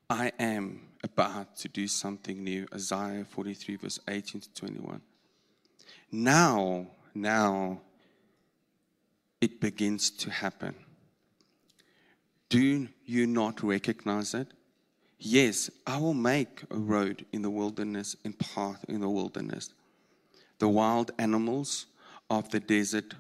I 0.10 0.32
am 0.38 0.91
about 1.04 1.56
to 1.58 1.68
do 1.68 1.88
something 1.88 2.44
new. 2.44 2.68
Isaiah 2.74 3.26
43, 3.26 3.76
verse 3.78 4.00
18 4.08 4.42
to 4.42 4.54
21. 4.54 5.02
Now, 6.12 6.88
now, 7.14 7.82
it 9.40 9.60
begins 9.60 10.12
to 10.12 10.30
happen. 10.30 10.76
Do 12.50 12.88
you 13.06 13.28
not 13.28 13.64
recognize 13.64 14.34
it? 14.34 14.48
Yes, 15.18 15.70
I 15.88 15.98
will 15.98 16.14
make 16.14 16.64
a 16.70 16.78
road 16.78 17.26
in 17.32 17.42
the 17.42 17.50
wilderness 17.50 18.16
and 18.26 18.38
path 18.38 18.84
in 18.88 19.02
the 19.02 19.10
wilderness. 19.10 19.70
The 20.60 20.68
wild 20.68 21.12
animals 21.18 21.86
of 22.30 22.50
the 22.50 22.60
desert 22.60 23.14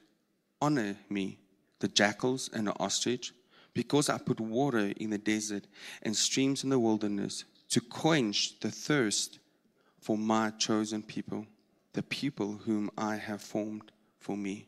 honor 0.61 0.95
me, 1.09 1.39
the 1.79 1.87
jackals 1.87 2.49
and 2.53 2.67
the 2.67 2.79
ostrich, 2.79 3.33
because 3.73 4.09
I 4.09 4.17
put 4.17 4.39
water 4.39 4.91
in 4.97 5.11
the 5.11 5.17
desert 5.17 5.65
and 6.01 6.15
streams 6.15 6.63
in 6.63 6.69
the 6.69 6.79
wilderness 6.79 7.45
to 7.71 7.79
quench 7.79 8.59
the 8.59 8.69
thirst 8.69 9.39
for 9.99 10.17
my 10.17 10.51
chosen 10.51 11.01
people, 11.01 11.45
the 11.93 12.03
people 12.03 12.59
whom 12.65 12.91
I 12.97 13.15
have 13.15 13.41
formed 13.41 13.91
for 14.19 14.35
me, 14.35 14.67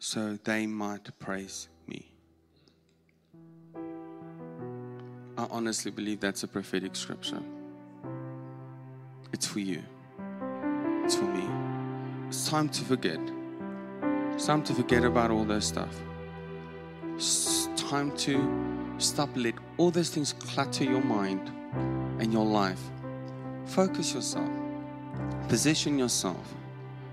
so 0.00 0.36
they 0.42 0.66
might 0.66 1.08
praise 1.20 1.68
me. 1.86 2.10
I 5.38 5.46
honestly 5.50 5.92
believe 5.92 6.20
that's 6.20 6.42
a 6.42 6.48
prophetic 6.48 6.96
scripture. 6.96 7.42
It's 9.32 9.46
for 9.46 9.60
you, 9.60 9.82
it's 11.04 11.14
for 11.14 11.24
me. 11.24 11.48
It's 12.26 12.48
time 12.48 12.68
to 12.70 12.84
forget. 12.84 13.20
It's 14.32 14.46
time 14.46 14.64
to 14.64 14.74
forget 14.74 15.04
about 15.04 15.30
all 15.30 15.44
that 15.44 15.62
stuff. 15.62 15.94
It's 17.14 17.68
time 17.76 18.10
to 18.18 18.96
stop 18.98 19.28
let 19.36 19.54
all 19.76 19.92
those 19.92 20.10
things 20.10 20.32
clutter 20.32 20.82
your 20.82 21.02
mind 21.02 21.52
in 22.20 22.30
your 22.30 22.46
life. 22.46 22.80
Focus 23.66 24.12
yourself, 24.14 24.50
position 25.48 25.98
yourself, 25.98 26.54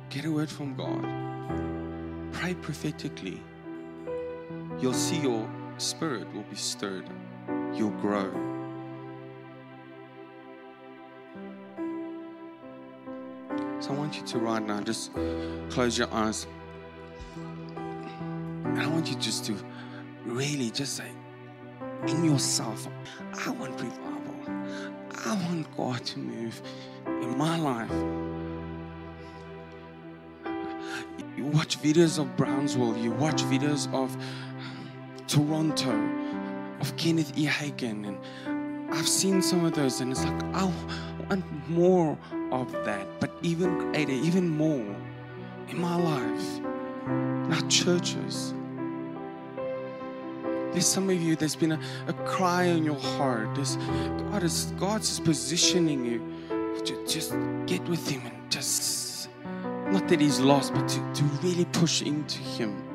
get 0.10 0.26
a 0.26 0.32
word 0.32 0.50
from 0.50 0.76
God, 0.76 2.34
pray 2.34 2.54
prophetically. 2.56 3.42
You'll 4.80 4.94
see 4.94 5.20
your 5.20 5.48
spirit 5.78 6.32
will 6.34 6.44
be 6.44 6.56
stirred. 6.56 7.10
You'll 7.74 7.92
grow. 7.92 8.32
So 13.80 13.92
I 13.92 13.94
want 13.94 14.16
you 14.16 14.24
to 14.24 14.40
right 14.40 14.62
now 14.62 14.80
just 14.82 15.12
close 15.70 15.98
your 15.98 16.14
eyes. 16.14 16.46
And 17.36 18.80
I 18.80 18.88
want 18.88 19.08
you 19.08 19.16
just 19.16 19.46
to 19.46 19.56
really 20.26 20.70
just 20.70 20.98
say, 20.98 21.10
in 22.08 22.24
yourself, 22.24 22.88
I 23.46 23.50
want 23.52 23.80
revival. 23.82 24.11
I 25.32 25.36
want 25.46 25.78
God 25.78 26.04
to 26.08 26.20
move 26.20 26.62
in 27.08 27.38
my 27.38 27.58
life. 27.58 27.90
You 31.38 31.46
watch 31.46 31.82
videos 31.82 32.20
of 32.20 32.36
Brownsville, 32.36 32.98
you 32.98 33.12
watch 33.12 33.42
videos 33.44 33.88
of 33.94 34.14
Toronto, 35.28 35.98
of 36.82 36.98
Kenneth 36.98 37.32
E. 37.38 37.46
Hagin, 37.46 38.06
and 38.10 38.94
I've 38.94 39.08
seen 39.08 39.42
some 39.42 39.64
of 39.64 39.74
those, 39.74 40.02
and 40.02 40.12
it's 40.12 40.26
like, 40.26 40.44
I 40.54 40.70
want 41.30 41.70
more 41.70 42.18
of 42.52 42.70
that, 42.84 43.08
but 43.22 43.32
even 43.42 43.96
even 43.96 44.50
more 44.50 44.94
in 45.70 45.80
my 45.80 45.96
life, 45.96 46.58
in 47.08 47.54
our 47.54 47.70
churches. 47.70 48.54
There's 50.72 50.86
some 50.86 51.10
of 51.10 51.22
you, 51.22 51.36
there's 51.36 51.56
been 51.56 51.74
a, 51.74 51.80
a 52.08 52.14
cry 52.14 52.64
in 52.64 52.84
your 52.86 53.00
heart. 53.00 53.54
There's, 53.56 53.76
God 53.76 54.44
is 54.44 54.74
God's 54.78 55.20
positioning 55.20 56.06
you 56.06 56.20
to 56.86 57.06
just 57.06 57.34
get 57.66 57.84
with 57.90 58.10
Him 58.10 58.22
and 58.26 58.52
just, 58.52 59.30
not 59.90 60.08
that 60.08 60.22
He's 60.22 60.40
lost, 60.40 60.74
but 60.74 60.88
to, 60.88 61.14
to 61.14 61.24
really 61.44 61.66
push 61.66 62.02
into 62.02 62.40
Him. 62.40 62.88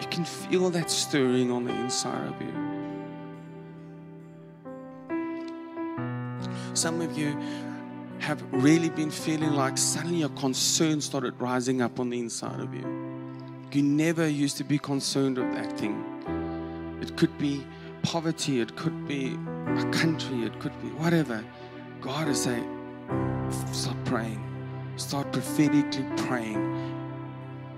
You 0.00 0.06
can 0.08 0.24
feel 0.24 0.68
that 0.70 0.90
stirring 0.90 1.50
on 1.50 1.64
the 1.64 1.72
inside 1.72 2.28
of 2.28 2.40
you. 2.42 2.52
Some 6.74 7.00
of 7.00 7.16
you 7.16 7.38
have 8.18 8.42
really 8.52 8.90
been 8.90 9.10
feeling 9.10 9.52
like 9.52 9.78
suddenly 9.78 10.22
a 10.22 10.28
concern 10.30 11.00
started 11.00 11.40
rising 11.40 11.80
up 11.80 12.00
on 12.00 12.10
the 12.10 12.18
inside 12.18 12.60
of 12.60 12.74
you. 12.74 13.03
You 13.74 13.82
never 13.82 14.28
used 14.28 14.56
to 14.58 14.64
be 14.64 14.78
concerned 14.78 15.36
with 15.36 15.52
that 15.54 15.76
thing. 15.76 15.96
It 17.02 17.16
could 17.16 17.36
be 17.38 17.66
poverty, 18.04 18.60
it 18.60 18.76
could 18.76 19.08
be 19.08 19.36
a 19.66 19.84
country, 19.90 20.44
it 20.44 20.60
could 20.60 20.80
be 20.80 20.90
whatever. 20.90 21.44
God 22.00 22.28
is 22.28 22.40
saying, 22.40 22.68
start 23.72 23.96
praying. 24.04 24.40
Start 24.96 25.32
prophetically 25.32 26.04
praying. 26.16 26.62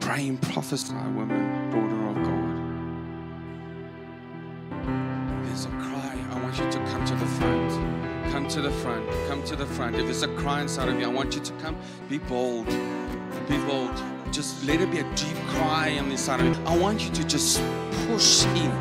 Praying, 0.01 0.37
prophesy, 0.37 0.93
woman, 0.93 1.71
daughter 1.71 2.09
of 2.11 2.17
God. 2.27 2.57
There's 5.47 5.65
a 5.65 5.71
cry. 5.71 6.15
I 6.31 6.43
want 6.43 6.59
you 6.59 6.71
to 6.73 6.79
come 6.91 7.07
to 7.07 7.15
the 7.15 7.27
front. 7.27 7.73
Come 8.33 8.47
to 8.49 8.61
the 8.61 8.71
front. 8.71 9.09
Come 9.29 9.43
to 9.45 9.57
the 9.57 9.65
front. 9.65 9.97
If 9.97 10.05
there's 10.05 10.23
a 10.23 10.29
cry 10.37 10.61
inside 10.61 10.91
of 10.91 11.01
you, 11.01 11.07
I 11.07 11.09
want 11.09 11.35
you 11.35 11.41
to 11.41 11.53
come. 11.55 11.75
Be 12.11 12.19
bold. 12.19 12.67
Be 13.49 13.57
bold. 13.67 14.16
Just 14.33 14.65
let 14.65 14.81
it 14.81 14.91
be 14.91 14.99
a 14.99 15.15
deep 15.15 15.37
cry 15.49 15.97
on 15.99 16.07
the 16.07 16.13
inside 16.13 16.41
of 16.41 16.47
you. 16.47 16.65
I 16.67 16.77
want 16.77 17.03
you 17.03 17.11
to 17.11 17.25
just 17.25 17.63
push 18.07 18.45
in. 18.47 18.73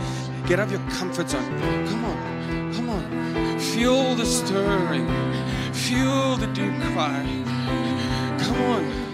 Get 0.46 0.60
out 0.60 0.68
of 0.68 0.72
your 0.72 0.92
comfort 0.92 1.30
zone. 1.30 1.60
Come 1.88 2.06
on. 2.06 2.74
Come 2.74 2.90
on. 2.90 3.60
Feel 3.60 4.16
the 4.16 4.26
stirring. 4.26 5.08
Feel 5.74 6.36
the 6.38 6.48
deep 6.48 6.74
cry. 6.94 7.26
Come 8.40 8.62
on. 8.62 9.05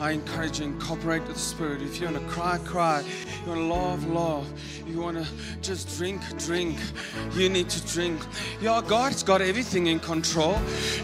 I 0.00 0.12
encourage 0.12 0.60
you 0.60 0.66
to 0.66 0.72
incorporate 0.72 1.26
the 1.26 1.34
Spirit. 1.34 1.82
If 1.82 2.00
you 2.00 2.06
want 2.06 2.18
to 2.18 2.24
cry, 2.32 2.58
cry. 2.58 3.02
You 3.44 3.48
want 3.48 3.60
to 3.60 3.66
laugh, 3.66 4.06
laugh. 4.06 4.46
You 4.86 5.00
want 5.00 5.16
to 5.16 5.26
just 5.60 5.98
drink, 5.98 6.22
drink. 6.38 6.78
You 7.34 7.48
need 7.48 7.68
to 7.70 7.84
drink. 7.92 8.20
Your 8.60 8.80
God's 8.80 9.24
got 9.24 9.40
everything 9.40 9.88
in 9.88 9.98
control. 9.98 10.56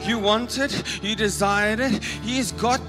You 0.05 0.21
want 0.21 0.59
it, 0.59 1.03
you 1.03 1.17
desired 1.17 1.81
it. 1.81 2.05
He's 2.23 2.53
got 2.53 2.81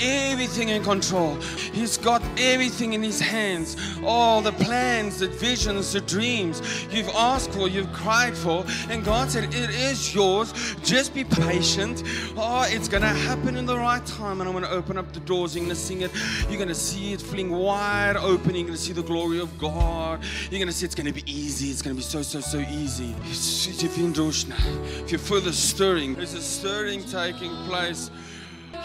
everything 0.00 0.70
in 0.70 0.82
control. 0.82 1.34
He's 1.74 1.98
got 1.98 2.22
everything 2.38 2.94
in 2.94 3.02
His 3.02 3.20
hands. 3.20 3.76
All 4.02 4.40
the 4.40 4.52
plans, 4.52 5.18
the 5.18 5.28
visions, 5.28 5.92
the 5.92 6.00
dreams 6.00 6.62
you've 6.90 7.10
asked 7.10 7.52
for, 7.52 7.68
you've 7.68 7.92
cried 7.92 8.34
for. 8.34 8.64
And 8.88 9.04
God 9.04 9.30
said, 9.30 9.54
It 9.54 9.70
is 9.70 10.14
yours. 10.14 10.54
Just 10.82 11.12
be 11.12 11.24
patient. 11.24 12.02
Oh, 12.34 12.66
it's 12.66 12.88
going 12.88 13.02
to 13.02 13.08
happen 13.08 13.58
in 13.58 13.66
the 13.66 13.76
right 13.76 14.04
time. 14.06 14.40
And 14.40 14.48
I'm 14.48 14.54
going 14.54 14.64
to 14.64 14.70
open 14.70 14.96
up 14.96 15.12
the 15.12 15.20
door 15.20 15.33
doors. 15.34 15.54
You're 15.54 15.64
going 15.64 15.74
to 15.74 15.80
sing 15.80 16.02
it. 16.02 16.10
You're 16.48 16.56
going 16.56 16.68
to 16.68 16.74
see 16.74 17.12
it 17.12 17.20
fling 17.20 17.50
wide 17.50 18.16
open. 18.16 18.54
You're 18.54 18.64
going 18.64 18.76
to 18.76 18.84
see 18.88 18.92
the 18.92 19.02
glory 19.02 19.40
of 19.40 19.56
God. 19.58 20.22
You're 20.50 20.58
going 20.58 20.68
to 20.68 20.72
see 20.72 20.86
it's 20.86 20.94
going 20.94 21.12
to 21.12 21.12
be 21.12 21.24
easy. 21.30 21.70
It's 21.70 21.82
going 21.82 21.96
to 21.96 22.00
be 22.00 22.04
so, 22.04 22.22
so, 22.22 22.40
so 22.40 22.58
easy. 22.70 23.14
If 23.24 25.12
you 25.12 25.18
feel 25.18 25.40
the 25.40 25.52
stirring, 25.52 26.14
there's 26.14 26.34
a 26.34 26.42
stirring 26.42 27.04
taking 27.04 27.54
place. 27.66 28.10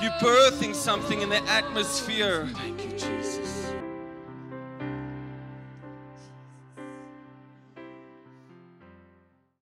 You're 0.01 0.11
birthing 0.13 0.73
something 0.73 1.21
in 1.21 1.29
the 1.29 1.43
atmosphere. 1.49 2.47
Thank 2.53 2.83
you, 2.85 2.91
Jesus. 2.91 3.38